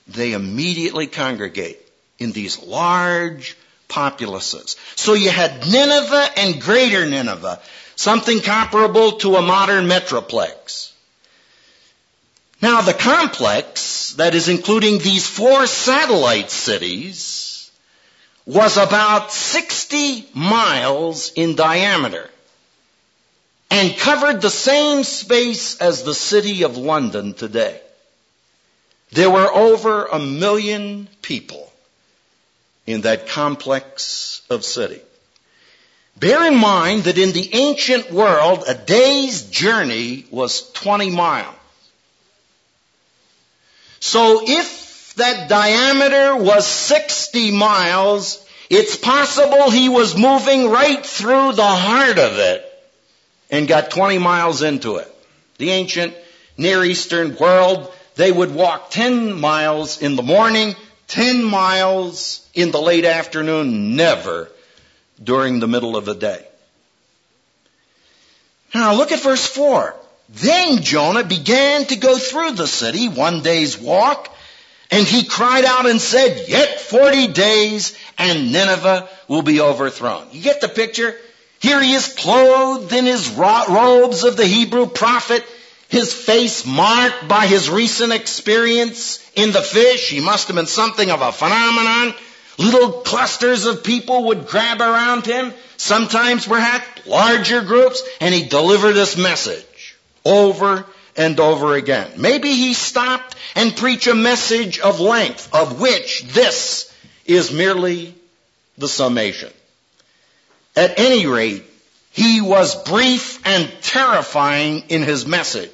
they 0.07 0.31
immediately 0.31 1.07
congregate 1.07 1.79
in 2.17 2.31
these 2.31 2.63
large 2.63 3.57
populaces. 3.88 4.76
So 4.95 5.13
you 5.13 5.30
had 5.30 5.65
Nineveh 5.65 6.30
and 6.38 6.62
Greater 6.62 7.06
Nineveh, 7.06 7.60
something 7.95 8.41
comparable 8.41 9.13
to 9.19 9.36
a 9.36 9.41
modern 9.41 9.86
metroplex. 9.88 10.91
Now 12.62 12.82
the 12.82 12.93
complex, 12.93 14.13
that 14.13 14.34
is 14.34 14.50
including 14.50 15.00
these 15.00 15.28
four 15.28 15.67
satellite 15.67 16.50
cities, 16.50 17.71
was 18.45 18.78
about 18.78 19.32
60 19.32 20.30
miles 20.34 21.32
in 21.34 21.56
diameter 21.56 22.30
and 23.71 23.98
covered 23.98 24.41
the 24.41 24.50
same 24.50 25.04
space 25.04 25.82
as 25.82 26.04
the 26.04 26.13
city 26.13 26.63
of 26.63 26.78
London 26.78 27.34
today. 27.34 27.82
There 29.12 29.30
were 29.30 29.52
over 29.52 30.06
a 30.06 30.19
million 30.19 31.08
people 31.21 31.64
in 32.86 33.02
that 33.02 33.28
complex 33.28 34.41
of 34.50 34.63
city. 34.63 35.02
Bear 36.17 36.48
in 36.48 36.56
mind 36.56 37.04
that 37.04 37.17
in 37.17 37.34
the 37.34 37.54
ancient 37.54 38.12
world, 38.12 38.63
a 38.67 38.74
day's 38.74 39.43
journey 39.43 40.26
was 40.32 40.71
20 40.71 41.10
miles. 41.10 41.56
So 44.00 44.41
if 44.45 45.15
that 45.15 45.50
diameter 45.50 46.36
was 46.36 46.67
60 46.67 47.52
miles, 47.52 48.45
it's 48.69 48.95
possible 48.95 49.71
he 49.71 49.89
was 49.89 50.17
moving 50.17 50.69
right 50.69 51.04
through 51.06 51.54
the 51.54 51.65
heart 51.65 52.19
of 52.19 52.38
it 52.38 52.63
and 53.50 53.67
got 53.67 53.91
20 53.91 54.17
miles 54.19 54.62
into 54.62 54.98
it. 54.98 55.12
The 55.58 55.71
ancient 55.71 56.15
Near 56.58 56.86
Eastern 56.86 57.36
world, 57.36 57.91
they 58.15 58.32
would 58.32 58.54
walk 58.54 58.91
10 58.91 59.39
miles 59.39 60.02
in 60.02 60.15
the 60.15 60.24
morning 60.24 60.76
10 61.07 61.43
miles 61.43 62.47
in 62.53 62.71
the 62.71 62.81
late 62.81 63.05
afternoon, 63.05 63.95
never 63.95 64.49
during 65.23 65.59
the 65.59 65.67
middle 65.67 65.95
of 65.95 66.05
the 66.05 66.15
day. 66.15 66.45
Now 68.73 68.93
look 68.95 69.11
at 69.11 69.21
verse 69.21 69.45
4. 69.45 69.95
Then 70.29 70.81
Jonah 70.81 71.23
began 71.23 71.85
to 71.85 71.95
go 71.95 72.17
through 72.17 72.51
the 72.51 72.67
city 72.67 73.07
one 73.07 73.41
day's 73.41 73.77
walk, 73.77 74.35
and 74.91 75.05
he 75.05 75.23
cried 75.23 75.65
out 75.65 75.85
and 75.85 76.01
said, 76.01 76.47
Yet 76.47 76.79
40 76.79 77.27
days 77.27 77.97
and 78.17 78.51
Nineveh 78.51 79.07
will 79.27 79.43
be 79.43 79.61
overthrown. 79.61 80.27
You 80.31 80.41
get 80.41 80.61
the 80.61 80.67
picture? 80.67 81.15
Here 81.59 81.81
he 81.81 81.93
is 81.93 82.13
clothed 82.13 82.91
in 82.91 83.05
his 83.05 83.29
robes 83.29 84.23
of 84.23 84.37
the 84.37 84.45
Hebrew 84.45 84.87
prophet 84.87 85.43
his 85.95 86.13
face 86.13 86.65
marked 86.65 87.25
by 87.29 87.47
his 87.47 87.69
recent 87.69 88.12
experience 88.12 89.25
in 89.34 89.53
the 89.53 89.62
fish. 89.62 90.10
He 90.10 90.19
must 90.19 90.47
have 90.47 90.55
been 90.58 90.65
something 90.65 91.10
of 91.10 91.21
a 91.21 91.31
phenomenon. 91.31 92.13
Little 92.58 92.91
clusters 92.91 93.65
of 93.65 93.81
people 93.81 94.25
would 94.25 94.45
grab 94.45 94.81
around 94.81 95.25
him, 95.25 95.53
sometimes 95.77 96.47
perhaps 96.47 97.08
larger 97.08 97.62
groups, 97.62 98.03
and 98.19 98.36
he'd 98.36 98.49
deliver 98.49 98.91
this 98.91 99.15
message 99.15 99.95
over 100.25 100.86
and 101.15 101.39
over 101.39 101.75
again. 101.75 102.12
Maybe 102.17 102.51
he 102.51 102.73
stopped 102.73 103.38
and 103.55 103.73
preached 103.73 104.08
a 104.08 104.15
message 104.15 104.79
of 104.79 104.99
length, 104.99 105.55
of 105.55 105.79
which 105.79 106.23
this 106.23 106.93
is 107.25 107.53
merely 107.53 108.13
the 108.77 108.89
summation. 108.89 109.53
At 110.75 110.99
any 110.99 111.25
rate, 111.25 111.63
he 112.12 112.41
was 112.41 112.84
brief 112.84 113.41
and 113.47 113.71
terrifying 113.81 114.84
in 114.89 115.03
his 115.03 115.25
message. 115.25 115.71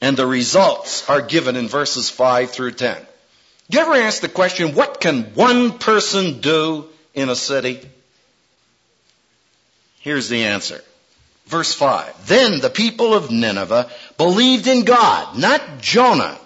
And 0.00 0.16
the 0.16 0.26
results 0.26 1.08
are 1.08 1.22
given 1.22 1.56
in 1.56 1.68
verses 1.68 2.10
5 2.10 2.50
through 2.50 2.72
10. 2.72 2.96
Do 3.70 3.78
you 3.78 3.84
ever 3.84 3.94
ask 3.94 4.20
the 4.20 4.28
question, 4.28 4.74
what 4.74 5.00
can 5.00 5.24
one 5.34 5.78
person 5.78 6.40
do 6.40 6.86
in 7.14 7.28
a 7.28 7.36
city? 7.36 7.80
Here's 10.00 10.28
the 10.28 10.44
answer. 10.44 10.82
Verse 11.46 11.74
5. 11.74 12.26
Then 12.26 12.60
the 12.60 12.70
people 12.70 13.14
of 13.14 13.30
Nineveh 13.30 13.90
believed 14.18 14.66
in 14.66 14.84
God, 14.84 15.38
not 15.38 15.80
Jonah. 15.80 16.38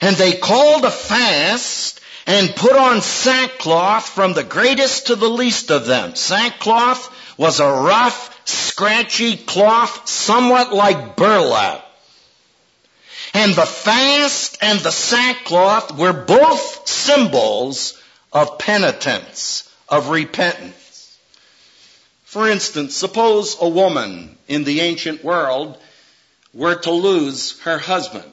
And 0.00 0.16
they 0.16 0.32
called 0.32 0.84
a 0.84 0.90
fast 0.90 2.00
and 2.26 2.54
put 2.54 2.72
on 2.72 3.02
sackcloth 3.02 4.08
from 4.08 4.32
the 4.32 4.44
greatest 4.44 5.08
to 5.08 5.16
the 5.16 5.28
least 5.28 5.70
of 5.70 5.86
them. 5.86 6.14
Sackcloth 6.14 7.38
was 7.38 7.60
a 7.60 7.66
rough, 7.66 8.29
scratchy 8.44 9.36
cloth, 9.36 10.08
somewhat 10.08 10.72
like 10.72 11.16
burlap. 11.16 11.86
And 13.34 13.54
the 13.54 13.66
fast 13.66 14.58
and 14.60 14.80
the 14.80 14.90
sackcloth 14.90 15.96
were 15.96 16.12
both 16.12 16.88
symbols 16.88 18.00
of 18.32 18.58
penitence, 18.58 19.72
of 19.88 20.08
repentance. 20.08 21.18
For 22.24 22.48
instance, 22.48 22.96
suppose 22.96 23.56
a 23.60 23.68
woman 23.68 24.36
in 24.48 24.64
the 24.64 24.80
ancient 24.80 25.24
world 25.24 25.78
were 26.52 26.76
to 26.76 26.90
lose 26.90 27.60
her 27.60 27.78
husband. 27.78 28.32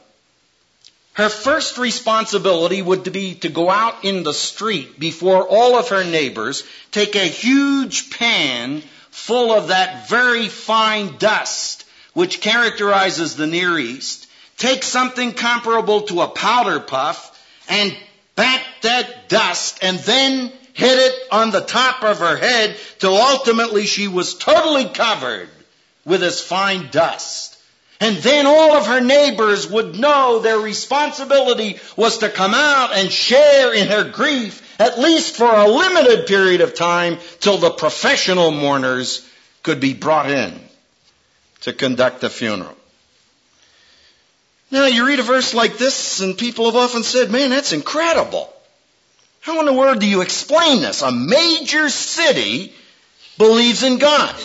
Her 1.13 1.29
first 1.29 1.79
responsibility 1.79 2.83
would 2.83 3.11
be 3.11 3.33
to 3.35 3.49
go 3.49 3.71
out 3.71 4.03
in 4.05 4.21
the 4.21 4.35
street 4.35 4.99
before 4.99 5.47
all 5.47 5.75
of 5.75 5.89
her 5.89 6.03
neighbors, 6.03 6.63
take 6.91 7.15
a 7.15 7.25
huge 7.25 8.11
pan 8.11 8.83
full 9.17 9.51
of 9.51 9.69
that 9.69 10.07
very 10.07 10.47
fine 10.47 11.17
dust 11.17 11.85
which 12.13 12.39
characterizes 12.39 13.35
the 13.35 13.47
Near 13.47 13.77
East, 13.77 14.27
take 14.57 14.83
something 14.83 15.33
comparable 15.33 16.01
to 16.03 16.21
a 16.21 16.27
powder 16.27 16.79
puff 16.79 17.37
and 17.67 17.97
bat 18.35 18.63
that 18.83 19.27
dust 19.27 19.79
and 19.81 19.97
then 19.99 20.51
hit 20.73 20.97
it 20.97 21.13
on 21.31 21.49
the 21.51 21.61
top 21.61 22.03
of 22.03 22.19
her 22.19 22.37
head 22.37 22.77
till 22.99 23.15
ultimately 23.17 23.85
she 23.85 24.07
was 24.07 24.35
totally 24.35 24.85
covered 24.85 25.49
with 26.05 26.21
this 26.21 26.39
fine 26.39 26.89
dust. 26.91 27.57
And 27.99 28.17
then 28.17 28.45
all 28.45 28.77
of 28.77 28.85
her 28.85 29.01
neighbors 29.01 29.69
would 29.69 29.99
know 29.99 30.39
their 30.39 30.59
responsibility 30.59 31.79
was 31.95 32.19
to 32.19 32.29
come 32.29 32.53
out 32.53 32.93
and 32.93 33.11
share 33.11 33.73
in 33.73 33.87
her 33.87 34.09
grief, 34.11 34.61
at 34.79 34.99
least 34.99 35.35
for 35.35 35.49
a 35.51 35.67
limited 35.67 36.27
period 36.27 36.61
of 36.61 36.75
time, 36.75 37.17
till 37.39 37.57
the 37.57 37.71
professional 37.71 38.51
mourners 38.51 39.27
could 39.63 39.79
be 39.79 39.93
brought 39.93 40.29
in 40.29 40.59
to 41.61 41.73
conduct 41.73 42.21
the 42.21 42.29
funeral. 42.29 42.75
Now 44.69 44.85
you 44.85 45.07
read 45.07 45.19
a 45.19 45.23
verse 45.23 45.53
like 45.53 45.77
this 45.77 46.19
and 46.19 46.37
people 46.37 46.65
have 46.65 46.75
often 46.75 47.03
said, 47.03 47.31
man, 47.31 47.49
that's 47.49 47.73
incredible. 47.73 48.53
How 49.41 49.59
in 49.59 49.65
the 49.65 49.73
world 49.73 49.99
do 49.99 50.07
you 50.07 50.21
explain 50.21 50.81
this? 50.81 51.01
A 51.01 51.11
major 51.11 51.89
city 51.89 52.73
believes 53.37 53.83
in 53.83 53.97
God. 53.97 54.35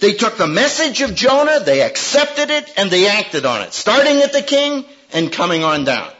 They 0.00 0.12
took 0.12 0.36
the 0.36 0.46
message 0.46 1.02
of 1.02 1.14
Jonah, 1.14 1.60
they 1.60 1.82
accepted 1.82 2.50
it, 2.50 2.72
and 2.76 2.90
they 2.90 3.08
acted 3.08 3.44
on 3.44 3.62
it, 3.62 3.72
starting 3.72 4.20
at 4.22 4.32
the 4.32 4.42
king 4.42 4.84
and 5.12 5.32
coming 5.32 5.62
on 5.62 5.84
down. 5.84 6.10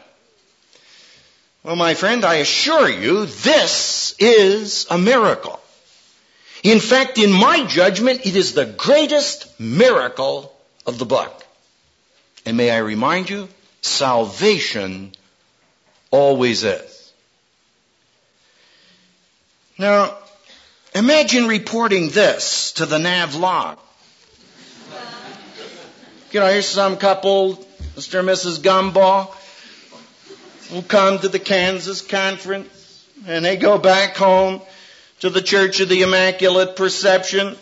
Well, 1.63 1.75
my 1.75 1.93
friend, 1.93 2.25
I 2.25 2.35
assure 2.35 2.89
you, 2.89 3.27
this 3.27 4.15
is 4.17 4.87
a 4.89 4.97
miracle. 4.97 5.59
In 6.63 6.79
fact, 6.79 7.19
in 7.19 7.31
my 7.31 7.65
judgment, 7.65 8.25
it 8.25 8.35
is 8.35 8.53
the 8.53 8.65
greatest 8.65 9.59
miracle 9.59 10.55
of 10.87 10.97
the 10.97 11.05
book. 11.05 11.45
And 12.45 12.57
may 12.57 12.71
I 12.71 12.77
remind 12.77 13.29
you, 13.29 13.47
salvation 13.81 15.11
always 16.09 16.63
is. 16.63 17.13
Now, 19.77 20.17
imagine 20.95 21.47
reporting 21.47 22.09
this 22.09 22.73
to 22.73 22.87
the 22.87 22.97
nav 22.97 23.35
log. 23.35 23.77
You 26.31 26.39
know, 26.39 26.47
here's 26.47 26.67
some 26.67 26.97
couple, 26.97 27.55
Mr. 27.95 28.19
and 28.19 28.29
Mrs. 28.29 28.59
Gumball, 28.59 29.35
who 30.71 30.81
come 30.81 31.19
to 31.19 31.27
the 31.27 31.39
Kansas 31.39 32.01
conference, 32.01 33.05
and 33.27 33.43
they 33.43 33.57
go 33.57 33.77
back 33.77 34.15
home 34.15 34.61
to 35.19 35.29
the 35.29 35.41
Church 35.41 35.81
of 35.81 35.89
the 35.89 36.01
Immaculate 36.01 36.77
Perception 36.77 37.57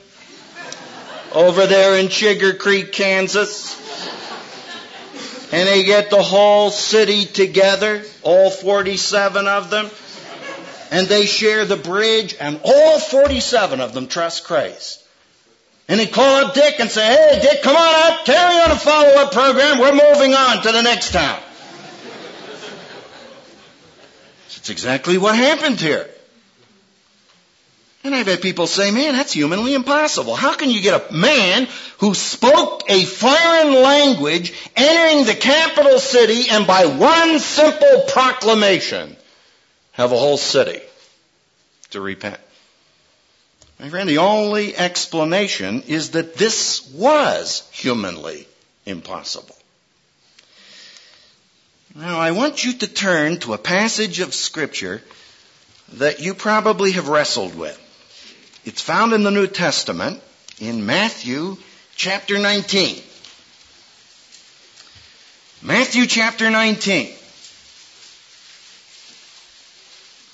over 1.34 1.65
there 1.65 1.98
in 1.98 2.10
Sugar 2.10 2.54
Creek, 2.54 2.91
Kansas. 2.91 3.78
And 5.52 5.67
they 5.67 5.84
get 5.84 6.12
the 6.12 6.22
whole 6.22 6.69
city 6.69 7.26
together, 7.26 8.04
all 8.22 8.52
47 8.52 9.48
of 9.48 9.72
them, 9.72 9.89
and 10.91 11.08
they 11.08 11.26
share 11.26 11.65
the 11.65 11.78
bridge, 11.78 12.36
and 12.39 12.62
all 12.63 13.00
47 13.00 13.82
of 13.82 13.95
them 13.95 14.08
trust 14.08 14.43
Christ. 14.43 15.04
And 15.88 16.00
they 16.00 16.06
call 16.06 16.45
up 16.45 16.54
Dick 16.54 16.76
and 16.80 16.91
say, 16.91 17.04
hey, 17.04 17.39
Dick, 17.41 17.63
come 17.63 17.76
on 17.76 18.12
up, 18.12 18.26
carry 18.26 18.62
on 18.62 18.69
a 18.69 18.76
follow-up 18.76 19.32
program, 19.32 19.80
we're 19.80 19.93
moving 19.93 20.36
on 20.36 20.62
to 20.62 20.72
the 20.72 20.84
next 20.84 21.12
town. 21.12 21.41
That's 24.60 24.72
exactly 24.72 25.17
what 25.17 25.38
happened 25.38 25.80
here. 25.80 26.06
And 28.04 28.13
I've 28.13 28.28
had 28.28 28.41
people 28.41 28.67
say, 28.67 28.91
man, 28.91 29.13
that's 29.13 29.32
humanly 29.32 29.74
impossible. 29.74 30.36
How 30.36 30.54
can 30.54 30.69
you 30.69 30.82
get 30.82 31.10
a 31.10 31.13
man 31.13 31.69
who 32.00 32.13
spoke 32.13 32.84
a 32.89 33.06
foreign 33.06 33.74
language 33.74 34.52
entering 34.76 35.26
the 35.26 35.34
capital 35.34 35.98
city 35.98 36.50
and 36.50 36.67
by 36.67 36.88
one 36.88 37.39
simple 37.39 38.04
proclamation 38.10 39.15
have 39.93 40.12
a 40.12 40.17
whole 40.17 40.38
city 40.38 40.82
to 41.91 42.02
repent? 42.02 42.39
My 43.80 43.88
friend, 43.88 44.10
the 44.10 44.17
only 44.17 44.76
explanation 44.76 45.84
is 45.84 46.12
that 46.12 46.36
this 46.36 46.86
was 46.91 47.65
humanly 47.72 48.45
impossible. 48.86 49.56
Now, 51.95 52.19
I 52.19 52.32
want 52.32 52.63
you 52.63 52.73
to 52.73 52.88
turn 52.88 53.39
to 53.39 53.54
a 53.54 53.58
passage 53.58 54.19
of 54.19 54.36
Scripture 54.36 55.02
that 55.93 56.19
you 56.19 56.36
probably 56.36 56.91
have 56.91 57.08
wrestled 57.08 57.56
with. 57.56 57.78
It's 58.63 58.82
found 58.82 59.13
in 59.13 59.23
the 59.23 59.32
New 59.32 59.47
Testament 59.47 60.21
in 60.60 60.86
Matthew 60.86 61.58
chapter 61.95 62.38
19. 62.38 63.02
Matthew 65.63 66.06
chapter 66.06 66.52
19. 66.52 67.08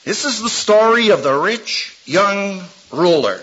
This 0.03 0.25
is 0.25 0.41
the 0.41 0.49
story 0.49 1.09
of 1.09 1.23
the 1.23 1.33
rich 1.33 1.97
young 2.05 2.61
ruler. 2.91 3.39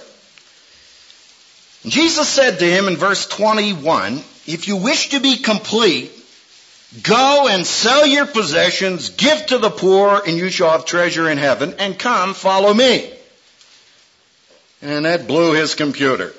Jesus 1.87 2.29
said 2.29 2.59
to 2.59 2.65
him 2.65 2.89
in 2.89 2.97
verse 2.97 3.27
21, 3.27 4.19
if 4.47 4.69
you 4.69 4.77
wish 4.77 5.09
to 5.09 5.21
be 5.21 5.39
complete, 5.39 6.13
go 7.01 7.49
and 7.49 7.67
sell 7.67 8.07
your 8.07 8.27
possessions, 8.27 9.11
give 9.11 9.47
to 9.47 9.59
the 9.59 9.71
poor, 9.71 10.21
and 10.27 10.37
you 10.37 10.51
shall 10.51 10.71
have 10.71 10.85
treasure 10.85 11.31
in 11.31 11.39
heaven, 11.39 11.75
and 11.79 11.99
come 11.99 12.35
follow 12.35 12.75
me. 12.75 13.11
And 14.83 15.05
that 15.05 15.27
blew 15.27 15.55
his 15.55 15.75
computer. 15.75 16.35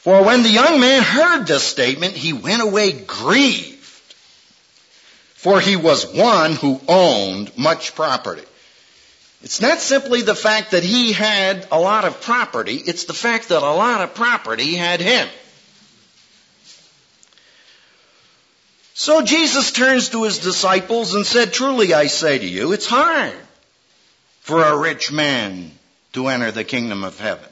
For 0.00 0.22
when 0.22 0.44
the 0.44 0.50
young 0.50 0.80
man 0.80 1.02
heard 1.02 1.46
this 1.46 1.64
statement, 1.64 2.14
he 2.14 2.32
went 2.32 2.62
away 2.62 2.92
grieved. 2.92 3.74
For 5.34 5.60
he 5.60 5.76
was 5.76 6.06
one 6.06 6.52
who 6.52 6.80
owned 6.88 7.56
much 7.58 7.94
property. 7.94 8.44
It's 9.42 9.60
not 9.60 9.80
simply 9.80 10.22
the 10.22 10.34
fact 10.34 10.70
that 10.70 10.82
he 10.82 11.12
had 11.12 11.66
a 11.70 11.78
lot 11.78 12.04
of 12.04 12.20
property, 12.20 12.76
it's 12.76 13.04
the 13.04 13.14
fact 13.14 13.50
that 13.50 13.62
a 13.62 13.74
lot 13.74 14.00
of 14.00 14.14
property 14.14 14.74
had 14.74 15.00
him. 15.00 15.28
So 18.98 19.20
Jesus 19.20 19.72
turns 19.72 20.08
to 20.08 20.22
his 20.22 20.38
disciples 20.38 21.14
and 21.14 21.26
said, 21.26 21.52
Truly 21.52 21.92
I 21.92 22.06
say 22.06 22.38
to 22.38 22.46
you, 22.46 22.72
it's 22.72 22.86
hard 22.86 23.34
for 24.40 24.62
a 24.62 24.74
rich 24.74 25.12
man 25.12 25.70
to 26.14 26.28
enter 26.28 26.50
the 26.50 26.64
kingdom 26.64 27.04
of 27.04 27.20
heaven. 27.20 27.44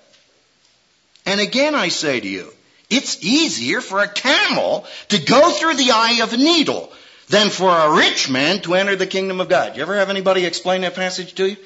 And 1.27 1.43
again 1.43 1.75
I 1.75 1.89
say 1.89 2.19
to 2.19 2.27
you, 2.27 2.51
it's 2.89 3.23
easier 3.23 3.83
for 3.83 4.01
a 4.01 4.09
camel 4.09 4.87
to 5.11 5.23
go 5.23 5.51
through 5.51 5.75
the 5.75 5.91
eye 5.91 6.21
of 6.23 6.33
a 6.33 6.39
needle 6.39 6.91
than 7.29 7.51
for 7.51 7.69
a 7.69 7.95
rich 7.95 8.31
man 8.31 8.63
to 8.63 8.73
enter 8.73 8.97
the 8.97 9.07
kingdom 9.07 9.43
of 9.43 9.51
God. 9.51 9.77
You 9.77 9.83
ever 9.83 9.97
have 9.97 10.09
anybody 10.09 10.47
explain 10.47 10.81
that 10.81 10.95
passage 10.95 11.35
to 11.35 11.47
you? 11.47 11.57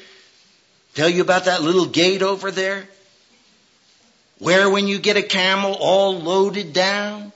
Tell 0.94 1.08
you 1.08 1.22
about 1.22 1.44
that 1.44 1.62
little 1.62 1.86
gate 1.86 2.22
over 2.22 2.50
there? 2.50 2.88
Where 4.40 4.68
when 4.68 4.88
you 4.88 4.98
get 4.98 5.16
a 5.16 5.22
camel 5.22 5.76
all 5.78 6.18
loaded 6.18 6.72
down, 6.72 7.32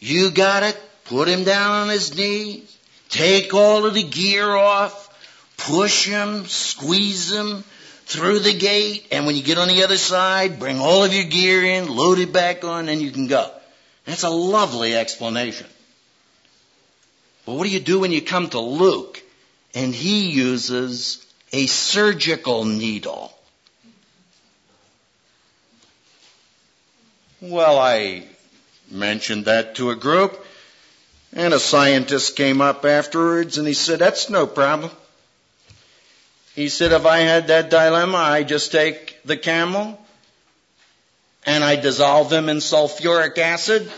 you 0.00 0.32
gotta 0.32 0.74
put 1.10 1.28
him 1.28 1.42
down 1.42 1.72
on 1.72 1.88
his 1.88 2.16
knees, 2.16 2.78
take 3.08 3.52
all 3.52 3.84
of 3.84 3.94
the 3.94 4.02
gear 4.04 4.48
off, 4.48 5.08
push 5.56 6.06
him, 6.06 6.46
squeeze 6.46 7.32
him 7.32 7.64
through 8.04 8.38
the 8.38 8.54
gate, 8.54 9.08
and 9.10 9.26
when 9.26 9.34
you 9.34 9.42
get 9.42 9.58
on 9.58 9.66
the 9.66 9.82
other 9.82 9.96
side, 9.96 10.60
bring 10.60 10.78
all 10.78 11.02
of 11.02 11.12
your 11.12 11.24
gear 11.24 11.64
in, 11.64 11.88
load 11.88 12.20
it 12.20 12.32
back 12.32 12.62
on, 12.62 12.88
and 12.88 13.02
you 13.02 13.10
can 13.10 13.26
go. 13.26 13.50
That's 14.04 14.22
a 14.22 14.30
lovely 14.30 14.94
explanation. 14.94 15.66
But 17.44 17.54
what 17.54 17.64
do 17.64 17.70
you 17.70 17.80
do 17.80 17.98
when 17.98 18.12
you 18.12 18.22
come 18.22 18.48
to 18.50 18.60
Luke 18.60 19.20
and 19.74 19.92
he 19.92 20.30
uses 20.30 21.26
a 21.52 21.66
surgical 21.66 22.64
needle? 22.64 23.32
Well, 27.40 27.80
I 27.80 28.22
mentioned 28.88 29.46
that 29.46 29.74
to 29.76 29.90
a 29.90 29.96
group, 29.96 30.46
and 31.32 31.54
a 31.54 31.60
scientist 31.60 32.36
came 32.36 32.60
up 32.60 32.84
afterwards 32.84 33.58
and 33.58 33.66
he 33.66 33.74
said, 33.74 33.98
That's 33.98 34.30
no 34.30 34.46
problem. 34.46 34.90
He 36.54 36.68
said, 36.68 36.92
If 36.92 37.06
I 37.06 37.18
had 37.18 37.48
that 37.48 37.70
dilemma, 37.70 38.18
I 38.18 38.42
just 38.42 38.72
take 38.72 39.22
the 39.24 39.36
camel 39.36 39.98
and 41.46 41.62
I 41.62 41.76
dissolve 41.76 42.30
them 42.30 42.48
in 42.48 42.58
sulfuric 42.58 43.38
acid 43.38 43.90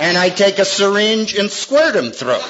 and 0.00 0.18
I 0.18 0.30
take 0.30 0.58
a 0.58 0.64
syringe 0.64 1.34
and 1.34 1.50
squirt 1.50 1.94
him 1.94 2.10
through. 2.10 2.40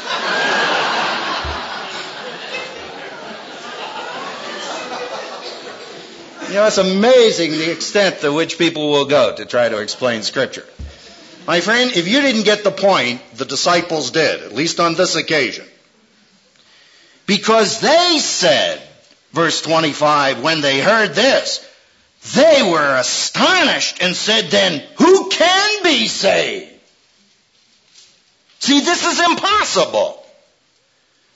You 6.48 6.58
know, 6.58 6.66
it's 6.66 6.76
amazing 6.76 7.52
the 7.52 7.72
extent 7.72 8.20
to 8.20 8.32
which 8.32 8.58
people 8.58 8.90
will 8.90 9.06
go 9.06 9.34
to 9.34 9.46
try 9.46 9.70
to 9.70 9.78
explain 9.78 10.22
Scripture. 10.22 10.66
My 11.46 11.60
friend, 11.60 11.90
if 11.94 12.06
you 12.06 12.20
didn't 12.20 12.44
get 12.44 12.62
the 12.62 12.70
point, 12.70 13.20
the 13.34 13.44
disciples 13.44 14.10
did, 14.12 14.42
at 14.42 14.54
least 14.54 14.78
on 14.78 14.94
this 14.94 15.16
occasion. 15.16 15.66
Because 17.26 17.80
they 17.80 18.18
said, 18.18 18.80
verse 19.32 19.60
25, 19.62 20.42
when 20.42 20.60
they 20.60 20.80
heard 20.80 21.14
this, 21.14 21.68
they 22.34 22.62
were 22.62 22.96
astonished 22.96 24.00
and 24.00 24.14
said, 24.14 24.46
then 24.46 24.82
who 24.96 25.28
can 25.30 25.82
be 25.82 26.06
saved? 26.06 26.70
See, 28.60 28.80
this 28.80 29.04
is 29.04 29.18
impossible. 29.18 30.24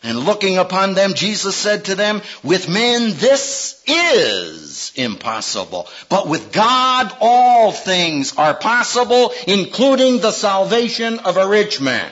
And 0.04 0.20
looking 0.20 0.58
upon 0.58 0.94
them, 0.94 1.14
Jesus 1.14 1.56
said 1.56 1.86
to 1.86 1.96
them, 1.96 2.22
with 2.44 2.68
men 2.68 3.14
this 3.14 3.82
is 3.88 4.65
impossible. 4.94 5.88
But 6.08 6.28
with 6.28 6.52
God 6.52 7.14
all 7.20 7.72
things 7.72 8.36
are 8.36 8.54
possible, 8.54 9.32
including 9.46 10.20
the 10.20 10.32
salvation 10.32 11.18
of 11.20 11.36
a 11.36 11.48
rich 11.48 11.80
man. 11.80 12.10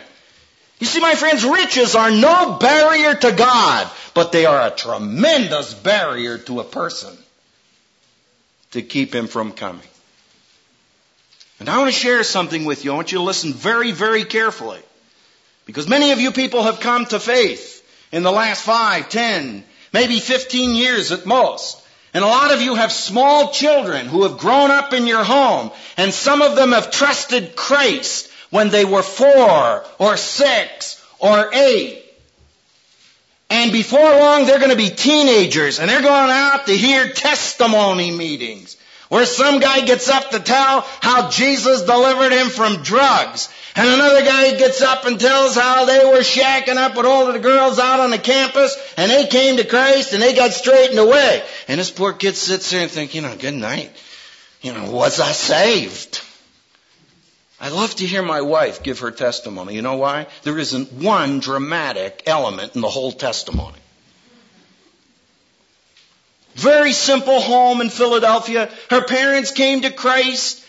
You 0.80 0.86
see, 0.86 1.00
my 1.00 1.14
friends, 1.14 1.44
riches 1.44 1.94
are 1.94 2.10
no 2.10 2.58
barrier 2.60 3.14
to 3.14 3.32
God, 3.32 3.88
but 4.12 4.32
they 4.32 4.44
are 4.44 4.66
a 4.66 4.70
tremendous 4.70 5.72
barrier 5.72 6.38
to 6.38 6.60
a 6.60 6.64
person 6.64 7.16
to 8.72 8.82
keep 8.82 9.14
him 9.14 9.28
from 9.28 9.52
coming. 9.52 9.86
And 11.60 11.68
I 11.68 11.78
want 11.78 11.94
to 11.94 11.98
share 11.98 12.24
something 12.24 12.64
with 12.64 12.84
you. 12.84 12.92
I 12.92 12.96
want 12.96 13.12
you 13.12 13.18
to 13.18 13.24
listen 13.24 13.52
very, 13.52 13.92
very 13.92 14.24
carefully. 14.24 14.80
Because 15.64 15.88
many 15.88 16.10
of 16.10 16.20
you 16.20 16.32
people 16.32 16.64
have 16.64 16.80
come 16.80 17.06
to 17.06 17.20
faith 17.20 17.82
in 18.12 18.22
the 18.22 18.32
last 18.32 18.62
five, 18.62 19.08
ten, 19.08 19.64
maybe 19.92 20.18
15 20.18 20.74
years 20.74 21.12
at 21.12 21.24
most. 21.24 21.80
And 22.14 22.24
a 22.24 22.28
lot 22.28 22.52
of 22.52 22.62
you 22.62 22.76
have 22.76 22.92
small 22.92 23.50
children 23.50 24.06
who 24.06 24.22
have 24.22 24.38
grown 24.38 24.70
up 24.70 24.92
in 24.92 25.08
your 25.08 25.24
home, 25.24 25.72
and 25.96 26.14
some 26.14 26.42
of 26.42 26.54
them 26.54 26.70
have 26.70 26.92
trusted 26.92 27.56
Christ 27.56 28.30
when 28.50 28.70
they 28.70 28.84
were 28.84 29.02
four 29.02 29.84
or 29.98 30.16
six 30.16 31.04
or 31.18 31.52
eight. 31.52 32.02
And 33.50 33.72
before 33.72 34.00
long, 34.00 34.46
they're 34.46 34.58
going 34.58 34.70
to 34.70 34.76
be 34.76 34.90
teenagers, 34.90 35.80
and 35.80 35.90
they're 35.90 36.02
going 36.02 36.30
out 36.30 36.66
to 36.66 36.76
hear 36.76 37.08
testimony 37.08 38.12
meetings 38.12 38.76
where 39.08 39.26
some 39.26 39.60
guy 39.60 39.84
gets 39.84 40.08
up 40.08 40.30
to 40.30 40.40
tell 40.40 40.80
how 41.00 41.30
Jesus 41.30 41.82
delivered 41.82 42.32
him 42.32 42.48
from 42.48 42.82
drugs. 42.82 43.48
And 43.76 43.88
another 43.88 44.24
guy 44.24 44.54
gets 44.54 44.82
up 44.82 45.04
and 45.04 45.18
tells 45.18 45.56
how 45.56 45.84
they 45.84 46.04
were 46.04 46.20
shacking 46.20 46.76
up 46.76 46.96
with 46.96 47.06
all 47.06 47.26
of 47.26 47.34
the 47.34 47.40
girls 47.40 47.80
out 47.80 47.98
on 47.98 48.10
the 48.10 48.18
campus 48.18 48.76
and 48.96 49.10
they 49.10 49.26
came 49.26 49.56
to 49.56 49.64
Christ 49.64 50.12
and 50.12 50.22
they 50.22 50.34
got 50.34 50.52
straightened 50.52 50.98
away. 50.98 51.42
And 51.66 51.80
this 51.80 51.90
poor 51.90 52.12
kid 52.12 52.36
sits 52.36 52.70
there 52.70 52.82
and 52.82 52.90
thinks, 52.90 53.14
you 53.14 53.22
know, 53.22 53.34
good 53.36 53.54
night. 53.54 53.90
You 54.62 54.72
know, 54.72 54.92
was 54.92 55.18
I 55.18 55.32
saved? 55.32 56.22
I 57.60 57.68
love 57.68 57.94
to 57.96 58.06
hear 58.06 58.22
my 58.22 58.42
wife 58.42 58.82
give 58.82 59.00
her 59.00 59.10
testimony. 59.10 59.74
You 59.74 59.82
know 59.82 59.96
why? 59.96 60.28
There 60.44 60.58
isn't 60.58 60.92
one 60.92 61.40
dramatic 61.40 62.22
element 62.26 62.76
in 62.76 62.80
the 62.80 62.88
whole 62.88 63.10
testimony. 63.10 63.78
Very 66.54 66.92
simple 66.92 67.40
home 67.40 67.80
in 67.80 67.90
Philadelphia. 67.90 68.70
Her 68.88 69.02
parents 69.02 69.50
came 69.50 69.80
to 69.80 69.90
Christ 69.90 70.63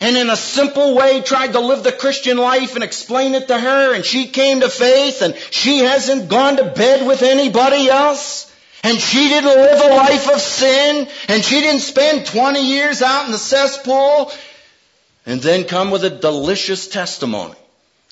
and 0.00 0.16
in 0.16 0.28
a 0.28 0.36
simple 0.36 0.94
way 0.94 1.22
tried 1.22 1.52
to 1.52 1.60
live 1.60 1.82
the 1.82 1.92
Christian 1.92 2.36
life 2.36 2.74
and 2.74 2.84
explain 2.84 3.34
it 3.34 3.48
to 3.48 3.58
her 3.58 3.94
and 3.94 4.04
she 4.04 4.26
came 4.26 4.60
to 4.60 4.68
faith 4.68 5.22
and 5.22 5.34
she 5.50 5.78
hasn't 5.78 6.28
gone 6.28 6.56
to 6.56 6.64
bed 6.64 7.06
with 7.06 7.22
anybody 7.22 7.88
else 7.88 8.52
and 8.82 8.98
she 8.98 9.28
didn't 9.28 9.48
live 9.48 9.80
a 9.80 9.94
life 9.94 10.30
of 10.30 10.40
sin 10.40 11.08
and 11.28 11.44
she 11.44 11.60
didn't 11.60 11.80
spend 11.80 12.26
20 12.26 12.60
years 12.60 13.02
out 13.02 13.26
in 13.26 13.32
the 13.32 13.38
cesspool 13.38 14.30
and 15.26 15.40
then 15.40 15.64
come 15.64 15.90
with 15.90 16.04
a 16.04 16.10
delicious 16.10 16.88
testimony. 16.88 17.54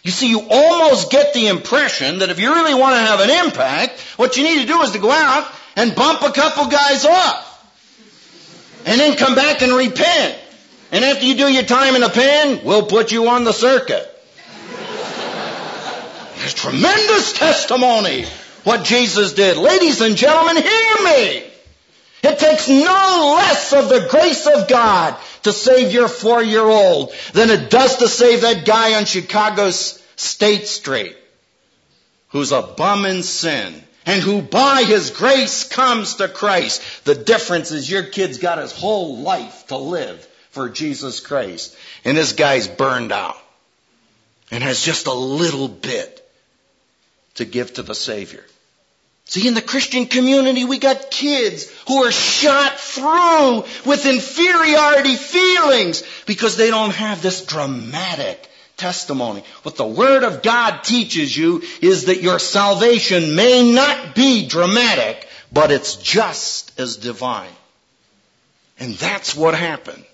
You 0.02 0.10
see, 0.10 0.28
you 0.28 0.40
almost 0.50 1.10
get 1.10 1.32
the 1.34 1.48
impression 1.48 2.20
that 2.20 2.30
if 2.30 2.40
you 2.40 2.52
really 2.54 2.74
want 2.74 2.94
to 2.94 3.00
have 3.00 3.20
an 3.20 3.46
impact, 3.46 4.00
what 4.16 4.36
you 4.36 4.42
need 4.42 4.62
to 4.62 4.66
do 4.66 4.80
is 4.82 4.92
to 4.92 4.98
go 4.98 5.10
out 5.10 5.46
and 5.76 5.94
bump 5.94 6.22
a 6.22 6.32
couple 6.32 6.66
guys 6.66 7.04
off. 7.04 7.48
And 8.84 9.00
then 9.00 9.16
come 9.16 9.36
back 9.36 9.62
and 9.62 9.72
repent. 9.72 10.41
And 10.92 11.04
after 11.06 11.24
you 11.24 11.34
do 11.34 11.48
your 11.48 11.62
time 11.62 11.94
in 11.94 12.02
the 12.02 12.10
pen, 12.10 12.60
we'll 12.64 12.86
put 12.86 13.12
you 13.12 13.28
on 13.28 13.44
the 13.44 13.52
circuit. 13.52 14.08
There's 16.36 16.54
tremendous 16.54 17.32
testimony 17.32 18.26
what 18.64 18.84
Jesus 18.84 19.32
did. 19.32 19.56
Ladies 19.56 20.02
and 20.02 20.16
gentlemen, 20.16 20.56
hear 20.56 20.96
me. 21.04 21.44
It 22.24 22.38
takes 22.38 22.68
no 22.68 23.34
less 23.36 23.72
of 23.72 23.88
the 23.88 24.06
grace 24.10 24.46
of 24.46 24.68
God 24.68 25.16
to 25.44 25.52
save 25.52 25.92
your 25.92 26.08
four-year-old 26.08 27.12
than 27.32 27.48
it 27.48 27.70
does 27.70 27.96
to 27.96 28.06
save 28.06 28.42
that 28.42 28.66
guy 28.66 28.94
on 28.94 29.06
Chicago's 29.06 30.00
State 30.16 30.66
Street 30.66 31.16
who's 32.28 32.52
a 32.52 32.62
bum 32.62 33.06
in 33.06 33.22
sin 33.22 33.82
and 34.04 34.22
who 34.22 34.42
by 34.42 34.82
his 34.82 35.10
grace 35.10 35.64
comes 35.64 36.16
to 36.16 36.28
Christ. 36.28 36.82
The 37.04 37.14
difference 37.14 37.70
is 37.70 37.90
your 37.90 38.04
kid's 38.04 38.38
got 38.38 38.58
his 38.58 38.72
whole 38.72 39.18
life 39.18 39.66
to 39.68 39.76
live 39.78 40.28
for 40.52 40.68
Jesus 40.68 41.20
Christ. 41.20 41.76
And 42.04 42.16
this 42.16 42.34
guy's 42.34 42.68
burned 42.68 43.10
out 43.10 43.36
and 44.50 44.62
has 44.62 44.80
just 44.82 45.06
a 45.06 45.12
little 45.12 45.66
bit 45.66 46.18
to 47.34 47.44
give 47.44 47.74
to 47.74 47.82
the 47.82 47.94
Savior. 47.94 48.44
See, 49.24 49.48
in 49.48 49.54
the 49.54 49.62
Christian 49.62 50.06
community, 50.06 50.64
we 50.64 50.78
got 50.78 51.10
kids 51.10 51.70
who 51.88 52.04
are 52.04 52.12
shot 52.12 52.78
through 52.78 53.64
with 53.86 54.04
inferiority 54.04 55.16
feelings 55.16 56.02
because 56.26 56.56
they 56.56 56.68
don't 56.70 56.92
have 56.92 57.22
this 57.22 57.46
dramatic 57.46 58.50
testimony. 58.76 59.42
What 59.62 59.76
the 59.76 59.86
Word 59.86 60.22
of 60.22 60.42
God 60.42 60.84
teaches 60.84 61.34
you 61.34 61.62
is 61.80 62.06
that 62.06 62.22
your 62.22 62.38
salvation 62.38 63.34
may 63.34 63.72
not 63.72 64.14
be 64.14 64.46
dramatic, 64.46 65.26
but 65.50 65.70
it's 65.70 65.96
just 65.96 66.78
as 66.78 66.96
divine. 66.96 67.48
And 68.78 68.94
that's 68.94 69.34
what 69.34 69.54
happened 69.54 70.04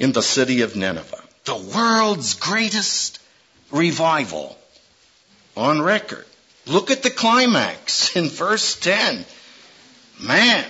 in 0.00 0.12
the 0.12 0.22
city 0.22 0.62
of 0.62 0.74
Nineveh. 0.74 1.22
The 1.44 1.56
world's 1.56 2.34
greatest 2.34 3.20
revival 3.70 4.58
on 5.56 5.80
record. 5.80 6.24
Look 6.66 6.90
at 6.90 7.02
the 7.02 7.10
climax 7.10 8.16
in 8.16 8.28
verse 8.28 8.74
10. 8.76 9.24
Man, 10.20 10.64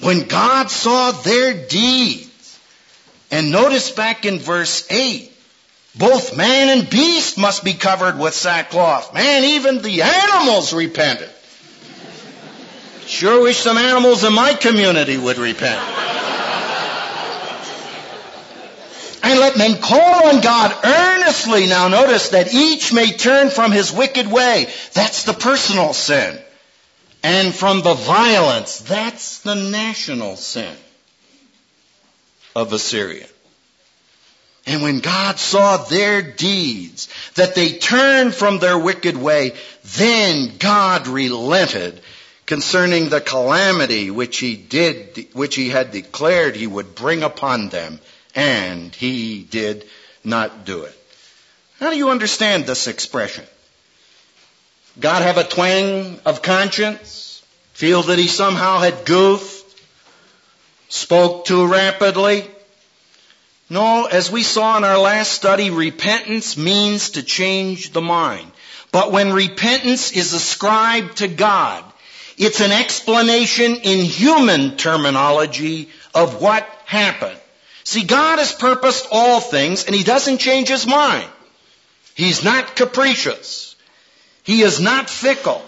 when 0.00 0.26
God 0.26 0.70
saw 0.70 1.12
their 1.12 1.54
deeds, 1.66 2.58
and 3.30 3.50
notice 3.50 3.90
back 3.90 4.24
in 4.24 4.38
verse 4.38 4.86
8, 4.90 5.32
both 5.96 6.36
man 6.36 6.78
and 6.78 6.90
beast 6.90 7.38
must 7.38 7.64
be 7.64 7.72
covered 7.72 8.18
with 8.18 8.34
sackcloth. 8.34 9.14
Man, 9.14 9.44
even 9.44 9.82
the 9.82 10.02
animals 10.02 10.74
repented. 10.74 11.30
Sure 13.06 13.42
wish 13.42 13.58
some 13.58 13.78
animals 13.78 14.24
in 14.24 14.32
my 14.32 14.54
community 14.54 15.16
would 15.16 15.38
repent. 15.38 15.80
And 19.22 19.40
let 19.40 19.56
men 19.56 19.80
call 19.80 20.28
on 20.28 20.40
God 20.40 20.74
earnestly. 20.84 21.66
now 21.66 21.88
notice 21.88 22.30
that 22.30 22.52
each 22.52 22.92
may 22.92 23.12
turn 23.12 23.50
from 23.50 23.72
his 23.72 23.92
wicked 23.92 24.26
way. 24.26 24.68
That's 24.94 25.24
the 25.24 25.32
personal 25.32 25.92
sin. 25.92 26.38
And 27.22 27.54
from 27.54 27.82
the 27.82 27.94
violence. 27.94 28.80
That's 28.80 29.40
the 29.40 29.54
national 29.54 30.36
sin 30.36 30.76
of 32.54 32.72
Assyria. 32.72 33.26
And 34.66 34.82
when 34.82 34.98
God 34.98 35.38
saw 35.38 35.76
their 35.76 36.22
deeds, 36.22 37.08
that 37.34 37.54
they 37.54 37.78
turned 37.78 38.34
from 38.34 38.58
their 38.58 38.76
wicked 38.76 39.16
way, 39.16 39.52
then 39.96 40.56
God 40.58 41.06
relented 41.06 42.00
concerning 42.46 43.08
the 43.08 43.20
calamity 43.20 44.10
which 44.10 44.38
he 44.38 44.56
did, 44.56 45.28
which 45.34 45.54
he 45.54 45.68
had 45.68 45.92
declared 45.92 46.56
he 46.56 46.66
would 46.66 46.94
bring 46.96 47.22
upon 47.22 47.68
them, 47.68 48.00
and 48.36 48.94
he 48.94 49.42
did 49.42 49.86
not 50.22 50.66
do 50.66 50.82
it. 50.82 50.96
How 51.80 51.90
do 51.90 51.96
you 51.96 52.10
understand 52.10 52.66
this 52.66 52.86
expression? 52.86 53.44
God 55.00 55.22
have 55.22 55.38
a 55.38 55.44
twang 55.44 56.20
of 56.24 56.42
conscience? 56.42 57.42
Feel 57.72 58.02
that 58.04 58.18
he 58.18 58.28
somehow 58.28 58.78
had 58.78 59.04
goofed? 59.04 59.64
Spoke 60.88 61.46
too 61.46 61.66
rapidly? 61.66 62.48
No, 63.68 64.06
as 64.06 64.30
we 64.30 64.42
saw 64.42 64.76
in 64.76 64.84
our 64.84 64.98
last 64.98 65.32
study, 65.32 65.70
repentance 65.70 66.56
means 66.56 67.10
to 67.10 67.22
change 67.22 67.92
the 67.92 68.00
mind. 68.00 68.50
But 68.92 69.12
when 69.12 69.32
repentance 69.32 70.12
is 70.12 70.32
ascribed 70.32 71.18
to 71.18 71.28
God, 71.28 71.84
it's 72.38 72.60
an 72.60 72.70
explanation 72.70 73.76
in 73.76 74.04
human 74.04 74.76
terminology 74.76 75.88
of 76.14 76.40
what 76.40 76.66
happened. 76.84 77.38
See, 77.86 78.02
God 78.02 78.40
has 78.40 78.52
purposed 78.52 79.06
all 79.12 79.38
things 79.38 79.84
and 79.84 79.94
He 79.94 80.02
doesn't 80.02 80.38
change 80.38 80.66
His 80.66 80.88
mind. 80.88 81.30
He's 82.16 82.42
not 82.42 82.74
capricious. 82.74 83.76
He 84.42 84.62
is 84.62 84.80
not 84.80 85.08
fickle. 85.08 85.64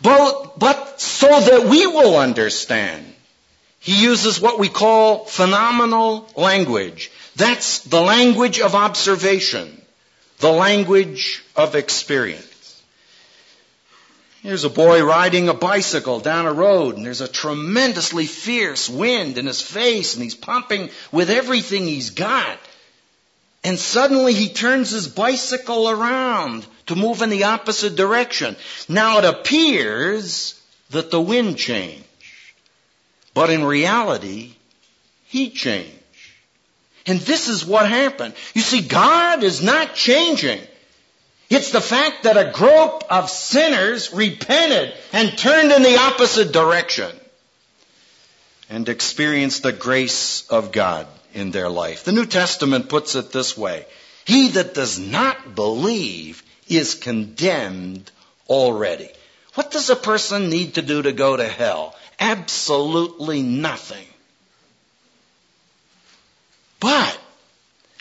But, 0.00 0.58
but 0.58 1.02
so 1.02 1.28
that 1.28 1.68
we 1.68 1.86
will 1.86 2.16
understand, 2.16 3.04
He 3.78 4.02
uses 4.02 4.40
what 4.40 4.58
we 4.58 4.70
call 4.70 5.26
phenomenal 5.26 6.26
language. 6.34 7.10
That's 7.36 7.80
the 7.80 8.00
language 8.00 8.60
of 8.60 8.74
observation, 8.74 9.82
the 10.38 10.50
language 10.50 11.44
of 11.56 11.74
experience. 11.74 12.53
Here's 14.44 14.64
a 14.64 14.68
boy 14.68 15.02
riding 15.02 15.48
a 15.48 15.54
bicycle 15.54 16.20
down 16.20 16.44
a 16.44 16.52
road 16.52 16.98
and 16.98 17.06
there's 17.06 17.22
a 17.22 17.28
tremendously 17.28 18.26
fierce 18.26 18.90
wind 18.90 19.38
in 19.38 19.46
his 19.46 19.62
face 19.62 20.12
and 20.12 20.22
he's 20.22 20.34
pumping 20.34 20.90
with 21.10 21.30
everything 21.30 21.86
he's 21.86 22.10
got. 22.10 22.58
And 23.64 23.78
suddenly 23.78 24.34
he 24.34 24.50
turns 24.50 24.90
his 24.90 25.08
bicycle 25.08 25.88
around 25.88 26.66
to 26.88 26.94
move 26.94 27.22
in 27.22 27.30
the 27.30 27.44
opposite 27.44 27.96
direction. 27.96 28.54
Now 28.86 29.16
it 29.16 29.24
appears 29.24 30.60
that 30.90 31.10
the 31.10 31.22
wind 31.22 31.56
changed. 31.56 32.04
But 33.32 33.48
in 33.48 33.64
reality, 33.64 34.52
he 35.24 35.48
changed. 35.48 35.90
And 37.06 37.18
this 37.18 37.48
is 37.48 37.64
what 37.64 37.88
happened. 37.88 38.34
You 38.52 38.60
see, 38.60 38.82
God 38.82 39.42
is 39.42 39.62
not 39.62 39.94
changing. 39.94 40.60
It's 41.54 41.70
the 41.70 41.80
fact 41.80 42.24
that 42.24 42.36
a 42.36 42.50
group 42.50 43.04
of 43.08 43.30
sinners 43.30 44.12
repented 44.12 44.92
and 45.12 45.38
turned 45.38 45.70
in 45.70 45.84
the 45.84 45.98
opposite 45.98 46.50
direction 46.50 47.14
and 48.68 48.88
experienced 48.88 49.62
the 49.62 49.70
grace 49.70 50.48
of 50.50 50.72
God 50.72 51.06
in 51.32 51.52
their 51.52 51.68
life. 51.68 52.02
The 52.02 52.10
New 52.10 52.26
Testament 52.26 52.88
puts 52.88 53.14
it 53.14 53.30
this 53.30 53.56
way. 53.56 53.86
He 54.24 54.48
that 54.48 54.74
does 54.74 54.98
not 54.98 55.54
believe 55.54 56.42
is 56.66 56.94
condemned 56.94 58.10
already. 58.48 59.10
What 59.54 59.70
does 59.70 59.90
a 59.90 59.96
person 59.96 60.50
need 60.50 60.74
to 60.74 60.82
do 60.82 61.02
to 61.02 61.12
go 61.12 61.36
to 61.36 61.46
hell? 61.46 61.94
Absolutely 62.18 63.42
nothing. 63.42 64.08
But 66.80 67.16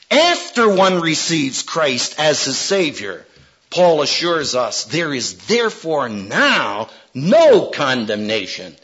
after 0.10 0.74
one 0.74 1.02
receives 1.02 1.62
Christ 1.62 2.20
as 2.20 2.46
his 2.46 2.58
Savior, 2.58 3.28
Paul 3.74 4.04
assures 4.04 4.54
us 4.54 4.86
there 4.86 5.12
is 5.12 5.48
therefore 5.48 6.08
now 6.08 6.90
no 7.16 7.72
condemnation 7.72 8.76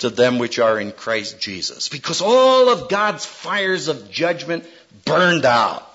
to 0.00 0.10
them 0.10 0.38
which 0.38 0.58
are 0.58 0.78
in 0.78 0.92
Christ 0.92 1.40
Jesus. 1.40 1.88
Because 1.88 2.20
all 2.20 2.68
of 2.68 2.90
God's 2.90 3.24
fires 3.24 3.88
of 3.88 4.10
judgment 4.10 4.66
burned 5.06 5.46
out 5.46 5.90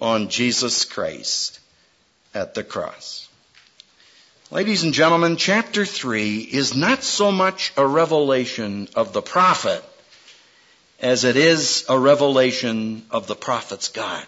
on 0.00 0.30
Jesus 0.30 0.86
Christ 0.86 1.60
at 2.32 2.54
the 2.54 2.64
cross. 2.64 3.28
Ladies 4.50 4.82
and 4.82 4.94
gentlemen, 4.94 5.36
chapter 5.36 5.84
3 5.84 6.38
is 6.38 6.74
not 6.74 7.02
so 7.02 7.30
much 7.30 7.74
a 7.76 7.86
revelation 7.86 8.88
of 8.94 9.12
the 9.12 9.22
prophet 9.22 9.84
as 10.98 11.24
it 11.24 11.36
is 11.36 11.84
a 11.90 11.98
revelation 11.98 13.04
of 13.10 13.26
the 13.26 13.36
prophet's 13.36 13.88
God. 13.88 14.24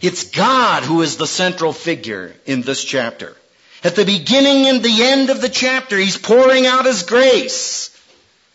It's 0.00 0.30
God 0.30 0.82
who 0.82 1.02
is 1.02 1.16
the 1.16 1.26
central 1.26 1.72
figure 1.72 2.34
in 2.46 2.62
this 2.62 2.84
chapter. 2.84 3.36
At 3.82 3.96
the 3.96 4.04
beginning 4.04 4.66
and 4.66 4.82
the 4.82 5.02
end 5.02 5.30
of 5.30 5.40
the 5.40 5.48
chapter, 5.48 5.96
He's 5.96 6.18
pouring 6.18 6.66
out 6.66 6.86
His 6.86 7.02
grace. 7.02 7.96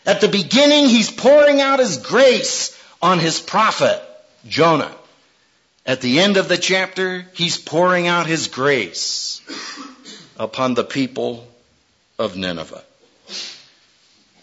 At 0.05 0.21
the 0.21 0.27
beginning, 0.27 0.87
He's 0.87 1.11
pouring 1.11 1.61
out 1.61 1.79
His 1.79 1.97
grace 1.97 2.79
on 3.01 3.19
His 3.19 3.39
prophet, 3.39 4.01
Jonah. 4.47 4.95
At 5.85 6.01
the 6.01 6.19
end 6.19 6.37
of 6.37 6.47
the 6.47 6.57
chapter, 6.57 7.25
He's 7.33 7.57
pouring 7.57 8.07
out 8.07 8.27
His 8.27 8.47
grace 8.47 9.41
upon 10.37 10.73
the 10.73 10.83
people 10.83 11.47
of 12.17 12.35
Nineveh. 12.35 12.83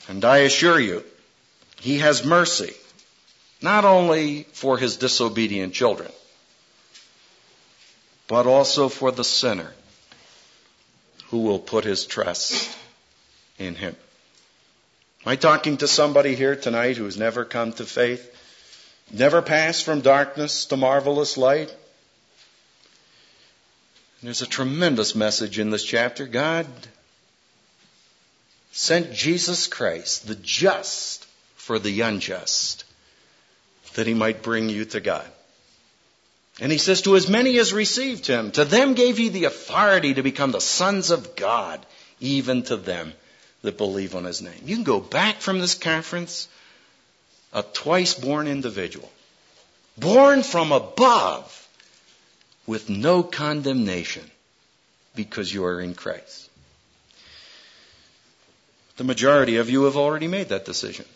And 0.08 0.24
I 0.24 0.38
assure 0.38 0.80
you, 0.80 1.04
he 1.80 1.98
has 1.98 2.24
mercy, 2.24 2.74
not 3.60 3.84
only 3.84 4.44
for 4.52 4.78
his 4.78 4.96
disobedient 4.96 5.74
children, 5.74 6.10
but 8.28 8.46
also 8.46 8.88
for 8.88 9.10
the 9.10 9.24
sinner 9.24 9.72
who 11.26 11.40
will 11.40 11.58
put 11.58 11.84
his 11.84 12.04
trust 12.04 12.76
in 13.58 13.74
him. 13.74 13.96
Am 15.24 15.32
I 15.32 15.36
talking 15.36 15.76
to 15.78 15.88
somebody 15.88 16.34
here 16.34 16.56
tonight 16.56 16.96
who 16.96 17.04
has 17.04 17.16
never 17.16 17.44
come 17.44 17.72
to 17.74 17.84
faith? 17.84 18.28
Never 19.12 19.42
passed 19.42 19.84
from 19.84 20.00
darkness 20.00 20.66
to 20.66 20.76
marvelous 20.76 21.36
light? 21.36 21.74
There's 24.22 24.42
a 24.42 24.46
tremendous 24.46 25.14
message 25.14 25.58
in 25.58 25.70
this 25.70 25.84
chapter. 25.84 26.26
God 26.26 26.66
sent 28.70 29.12
Jesus 29.12 29.66
Christ, 29.66 30.26
the 30.26 30.36
just, 30.36 31.26
for 31.56 31.78
the 31.78 32.00
unjust, 32.00 32.84
that 33.94 34.06
he 34.06 34.14
might 34.14 34.42
bring 34.42 34.68
you 34.68 34.84
to 34.86 35.00
God. 35.00 35.26
And 36.60 36.70
he 36.70 36.78
says, 36.78 37.02
To 37.02 37.16
as 37.16 37.28
many 37.28 37.58
as 37.58 37.72
received 37.72 38.26
him, 38.26 38.50
to 38.52 38.64
them 38.64 38.94
gave 38.94 39.16
he 39.16 39.28
the 39.28 39.44
authority 39.44 40.14
to 40.14 40.22
become 40.22 40.52
the 40.52 40.60
sons 40.60 41.10
of 41.10 41.34
God, 41.34 41.84
even 42.20 42.62
to 42.64 42.76
them 42.76 43.14
that 43.62 43.78
believe 43.78 44.14
on 44.14 44.24
his 44.24 44.42
name. 44.42 44.60
You 44.64 44.76
can 44.76 44.84
go 44.84 45.00
back 45.00 45.40
from 45.40 45.60
this 45.60 45.74
conference 45.74 46.48
a 47.52 47.62
twice 47.62 48.14
born 48.14 48.46
individual, 48.46 49.10
born 49.96 50.42
from 50.42 50.72
above, 50.72 51.58
with 52.66 52.88
no 52.88 53.22
condemnation, 53.22 54.30
because 55.14 55.52
you 55.52 55.64
are 55.64 55.80
in 55.80 55.94
Christ. 55.94 56.48
The 58.96 59.04
majority 59.04 59.56
of 59.56 59.68
you 59.68 59.84
have 59.84 59.96
already 59.96 60.28
made 60.28 60.50
that 60.50 60.64
decision. 60.64 61.06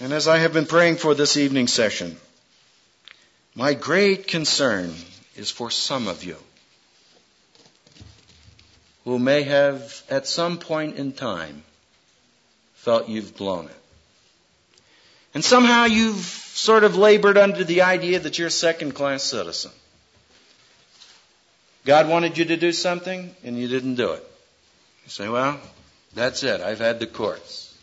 And 0.00 0.12
as 0.12 0.26
I 0.28 0.38
have 0.38 0.52
been 0.52 0.66
praying 0.66 0.96
for 0.96 1.14
this 1.14 1.36
evening 1.36 1.68
session, 1.68 2.16
my 3.54 3.74
great 3.74 4.26
concern 4.26 4.92
is 5.36 5.50
for 5.50 5.70
some 5.70 6.08
of 6.08 6.24
you 6.24 6.36
who 9.04 9.18
may 9.18 9.42
have 9.42 10.02
at 10.08 10.26
some 10.26 10.58
point 10.58 10.96
in 10.96 11.12
time 11.12 11.62
felt 12.74 13.08
you've 13.08 13.36
blown 13.36 13.66
it. 13.66 13.76
And 15.34 15.44
somehow 15.44 15.84
you've 15.84 16.16
sort 16.16 16.84
of 16.84 16.96
labored 16.96 17.36
under 17.36 17.64
the 17.64 17.82
idea 17.82 18.20
that 18.20 18.38
you're 18.38 18.48
a 18.48 18.52
second 18.52 18.92
class 18.92 19.22
citizen. 19.22 19.72
God 21.84 22.08
wanted 22.08 22.38
you 22.38 22.46
to 22.46 22.56
do 22.56 22.72
something 22.72 23.34
and 23.44 23.58
you 23.58 23.68
didn't 23.68 23.96
do 23.96 24.12
it. 24.12 24.24
You 25.04 25.10
say, 25.10 25.28
well, 25.28 25.60
that's 26.14 26.42
it. 26.44 26.60
I've 26.60 26.78
had 26.78 26.98
the 26.98 27.06
courts. 27.06 27.76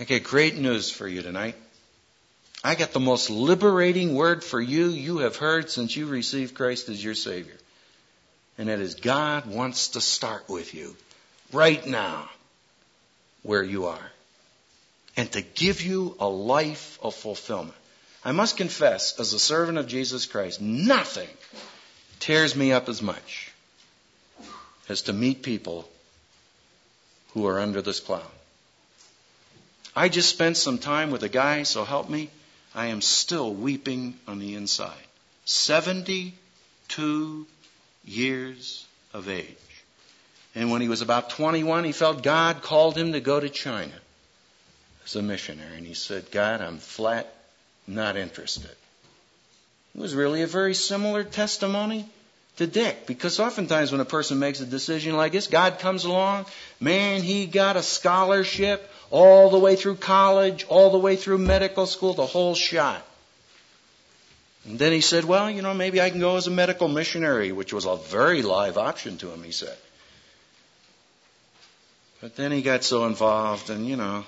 Okay, 0.00 0.20
great 0.20 0.56
news 0.56 0.90
for 0.90 1.06
you 1.06 1.22
tonight. 1.22 1.54
I 2.66 2.74
got 2.74 2.90
the 2.90 2.98
most 2.98 3.30
liberating 3.30 4.16
word 4.16 4.42
for 4.42 4.60
you 4.60 4.88
you 4.88 5.18
have 5.18 5.36
heard 5.36 5.70
since 5.70 5.94
you 5.94 6.06
received 6.06 6.56
Christ 6.56 6.88
as 6.88 7.02
your 7.02 7.14
Savior. 7.14 7.54
And 8.58 8.68
that 8.68 8.80
is 8.80 8.96
God 8.96 9.46
wants 9.46 9.90
to 9.90 10.00
start 10.00 10.48
with 10.48 10.74
you 10.74 10.96
right 11.52 11.86
now 11.86 12.28
where 13.44 13.62
you 13.62 13.86
are 13.86 14.10
and 15.16 15.30
to 15.30 15.42
give 15.42 15.82
you 15.82 16.16
a 16.18 16.26
life 16.26 16.98
of 17.04 17.14
fulfillment. 17.14 17.76
I 18.24 18.32
must 18.32 18.56
confess, 18.56 19.20
as 19.20 19.32
a 19.32 19.38
servant 19.38 19.78
of 19.78 19.86
Jesus 19.86 20.26
Christ, 20.26 20.60
nothing 20.60 21.28
tears 22.18 22.56
me 22.56 22.72
up 22.72 22.88
as 22.88 23.00
much 23.00 23.52
as 24.88 25.02
to 25.02 25.12
meet 25.12 25.44
people 25.44 25.88
who 27.32 27.46
are 27.46 27.60
under 27.60 27.80
this 27.80 28.00
cloud. 28.00 28.26
I 29.94 30.08
just 30.08 30.30
spent 30.30 30.56
some 30.56 30.78
time 30.78 31.12
with 31.12 31.22
a 31.22 31.28
guy, 31.28 31.62
so 31.62 31.84
help 31.84 32.10
me, 32.10 32.28
I 32.76 32.86
am 32.86 33.00
still 33.00 33.52
weeping 33.52 34.14
on 34.28 34.38
the 34.38 34.54
inside. 34.54 34.92
72 35.46 37.46
years 38.04 38.86
of 39.14 39.30
age. 39.30 39.56
And 40.54 40.70
when 40.70 40.82
he 40.82 40.88
was 40.88 41.00
about 41.00 41.30
21, 41.30 41.84
he 41.84 41.92
felt 41.92 42.22
God 42.22 42.62
called 42.62 42.96
him 42.96 43.14
to 43.14 43.20
go 43.20 43.40
to 43.40 43.48
China 43.48 43.94
as 45.06 45.16
a 45.16 45.22
missionary. 45.22 45.78
And 45.78 45.86
he 45.86 45.94
said, 45.94 46.30
God, 46.30 46.60
I'm 46.60 46.78
flat 46.78 47.32
not 47.86 48.16
interested. 48.16 48.70
It 49.94 50.00
was 50.00 50.14
really 50.14 50.42
a 50.42 50.46
very 50.46 50.74
similar 50.74 51.24
testimony 51.24 52.06
to 52.56 52.66
Dick, 52.66 53.06
because 53.06 53.40
oftentimes 53.40 53.92
when 53.92 54.00
a 54.00 54.06
person 54.06 54.38
makes 54.38 54.60
a 54.60 54.66
decision 54.66 55.16
like 55.16 55.32
this, 55.32 55.46
God 55.46 55.78
comes 55.78 56.04
along, 56.04 56.46
man, 56.80 57.22
he 57.22 57.46
got 57.46 57.76
a 57.76 57.82
scholarship 57.82 58.90
all 59.10 59.50
the 59.50 59.58
way 59.58 59.76
through 59.76 59.96
college, 59.96 60.64
all 60.68 60.90
the 60.90 60.98
way 60.98 61.16
through 61.16 61.38
medical 61.38 61.86
school, 61.86 62.14
the 62.14 62.26
whole 62.26 62.54
shot. 62.54 63.06
And 64.64 64.78
then 64.78 64.92
he 64.92 65.00
said, 65.00 65.24
well, 65.24 65.48
you 65.48 65.62
know, 65.62 65.74
maybe 65.74 66.00
I 66.00 66.10
can 66.10 66.18
go 66.18 66.36
as 66.36 66.48
a 66.48 66.50
medical 66.50 66.88
missionary, 66.88 67.52
which 67.52 67.72
was 67.72 67.84
a 67.84 67.96
very 67.96 68.42
live 68.42 68.76
option 68.76 69.16
to 69.18 69.30
him, 69.30 69.44
he 69.44 69.52
said. 69.52 69.76
But 72.20 72.34
then 72.34 72.50
he 72.50 72.62
got 72.62 72.82
so 72.82 73.06
involved, 73.06 73.70
and, 73.70 73.86
you 73.86 73.96
know, 73.96 74.24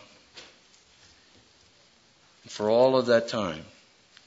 for 2.46 2.70
all 2.70 2.96
of 2.96 3.06
that 3.06 3.28
time, 3.28 3.64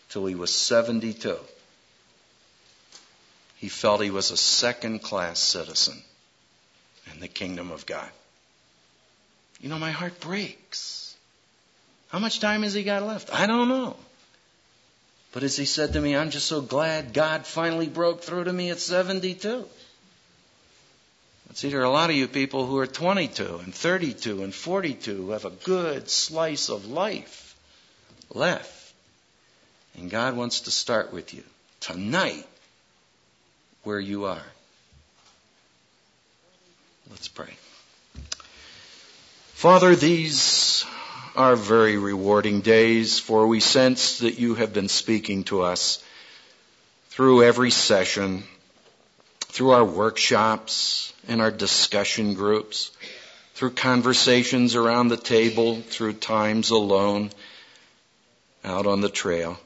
till 0.10 0.26
he 0.26 0.36
was 0.36 0.54
72, 0.54 1.38
he 3.58 3.70
felt 3.70 4.02
he 4.02 4.10
was 4.10 4.32
a 4.32 4.38
second 4.38 5.00
class 5.00 5.40
citizen 5.40 6.02
in 7.14 7.22
the 7.22 7.28
kingdom 7.28 7.72
of 7.72 7.86
God. 7.86 8.10
You 9.62 9.70
know, 9.70 9.78
my 9.78 9.92
heart 9.92 10.20
breaks. 10.20 11.16
How 12.10 12.20
much 12.20 12.40
time 12.40 12.64
has 12.64 12.74
he 12.74 12.84
got 12.84 13.04
left? 13.04 13.34
I 13.34 13.46
don't 13.46 13.70
know. 13.70 13.96
But 15.32 15.44
as 15.44 15.56
he 15.56 15.66
said 15.66 15.94
to 15.94 16.02
me, 16.02 16.16
I'm 16.16 16.30
just 16.30 16.48
so 16.48 16.62
glad 16.62 17.14
God 17.14 17.46
finally 17.46 17.88
broke 17.88 18.24
through 18.24 18.46
to 18.46 18.54
me 18.54 18.70
at 18.70 18.80
72. 18.80 19.66
See, 21.54 21.70
there 21.70 21.82
are 21.82 21.84
a 21.84 21.90
lot 21.90 22.10
of 22.10 22.16
you 22.16 22.28
people 22.28 22.66
who 22.66 22.78
are 22.78 22.88
22 22.88 23.60
and 23.64 23.76
32 23.76 24.44
and 24.44 24.56
42 24.56 25.16
who 25.16 25.32
have 25.32 25.46
a 25.46 25.50
good 25.50 26.10
slice 26.10 26.70
of 26.70 26.86
life 26.88 27.56
left. 28.34 28.94
And 29.98 30.10
God 30.10 30.38
wants 30.38 30.62
to 30.62 30.72
start 30.72 31.12
with 31.12 31.34
you 31.34 31.44
tonight 31.82 32.48
where 33.84 34.00
you 34.00 34.26
are. 34.26 34.44
Let's 37.10 37.28
pray. 37.28 37.54
Father, 39.62 39.96
these 39.96 40.86
are 41.36 41.56
very 41.56 41.96
rewarding 41.96 42.62
days, 42.62 43.20
for 43.20 43.46
we 43.46 43.60
sense 43.60 44.18
that 44.18 44.40
you 44.40 44.56
have 44.56 44.74
been 44.74 44.88
speaking 44.88 45.44
to 45.44 45.62
us 45.62 46.04
through 47.10 47.44
every 47.44 47.70
session, 47.70 48.42
through 49.42 49.70
our 49.70 49.86
workshops 49.86 51.14
and 51.28 51.42
our 51.42 51.52
discussion 51.52 52.34
groups, 52.34 52.90
through 53.54 53.70
conversations 53.70 54.74
around 54.74 55.10
the 55.10 55.16
table, 55.16 55.76
through 55.76 56.14
times 56.14 56.72
alone 56.72 57.30
out 58.64 58.88
on 58.88 59.02
the 59.02 59.10
trail. 59.10 59.60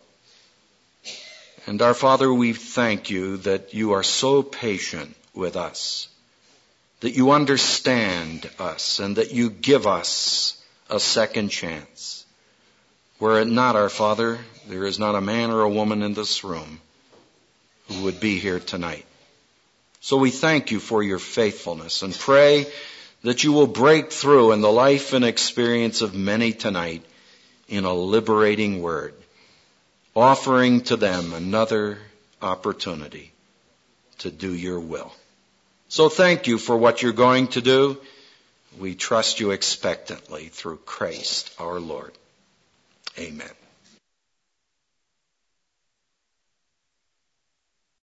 And 1.67 1.81
our 1.81 1.93
Father, 1.93 2.33
we 2.33 2.51
thank 2.51 3.09
you 3.09 3.37
that 3.37 3.73
you 3.73 3.93
are 3.93 4.03
so 4.03 4.43
patient 4.43 5.15
with 5.33 5.55
us, 5.55 6.09
that 7.01 7.15
you 7.15 7.31
understand 7.31 8.49
us, 8.59 8.99
and 8.99 9.17
that 9.17 9.33
you 9.33 9.49
give 9.49 9.85
us 9.87 10.61
a 10.89 10.99
second 10.99 11.49
chance. 11.49 12.25
Were 13.19 13.39
it 13.39 13.47
not, 13.47 13.75
our 13.75 13.89
Father, 13.89 14.39
there 14.67 14.85
is 14.85 14.99
not 14.99 15.15
a 15.15 15.21
man 15.21 15.51
or 15.51 15.61
a 15.61 15.69
woman 15.69 16.01
in 16.01 16.13
this 16.13 16.43
room 16.43 16.79
who 17.87 18.03
would 18.03 18.19
be 18.19 18.39
here 18.39 18.59
tonight. 18.59 19.05
So 20.01 20.17
we 20.17 20.31
thank 20.31 20.71
you 20.71 20.79
for 20.79 21.01
your 21.01 21.19
faithfulness 21.19 22.01
and 22.01 22.13
pray 22.13 22.65
that 23.23 23.43
you 23.43 23.53
will 23.53 23.67
break 23.67 24.11
through 24.11 24.51
in 24.51 24.61
the 24.61 24.71
life 24.71 25.13
and 25.13 25.25
experience 25.25 26.01
of 26.01 26.13
many 26.13 26.51
tonight 26.51 27.03
in 27.67 27.85
a 27.85 27.93
liberating 27.93 28.81
word 28.81 29.13
offering 30.15 30.81
to 30.81 30.95
them 30.95 31.33
another 31.33 31.97
opportunity 32.41 33.31
to 34.19 34.31
do 34.31 34.53
your 34.53 34.79
will. 34.79 35.11
So 35.87 36.09
thank 36.09 36.47
you 36.47 36.57
for 36.57 36.75
what 36.75 37.01
you're 37.01 37.13
going 37.13 37.47
to 37.49 37.61
do. 37.61 37.97
We 38.79 38.95
trust 38.95 39.39
you 39.39 39.51
expectantly 39.51 40.47
through 40.47 40.77
Christ 40.85 41.53
our 41.59 41.79
Lord. 41.79 42.11
Amen. 43.17 43.64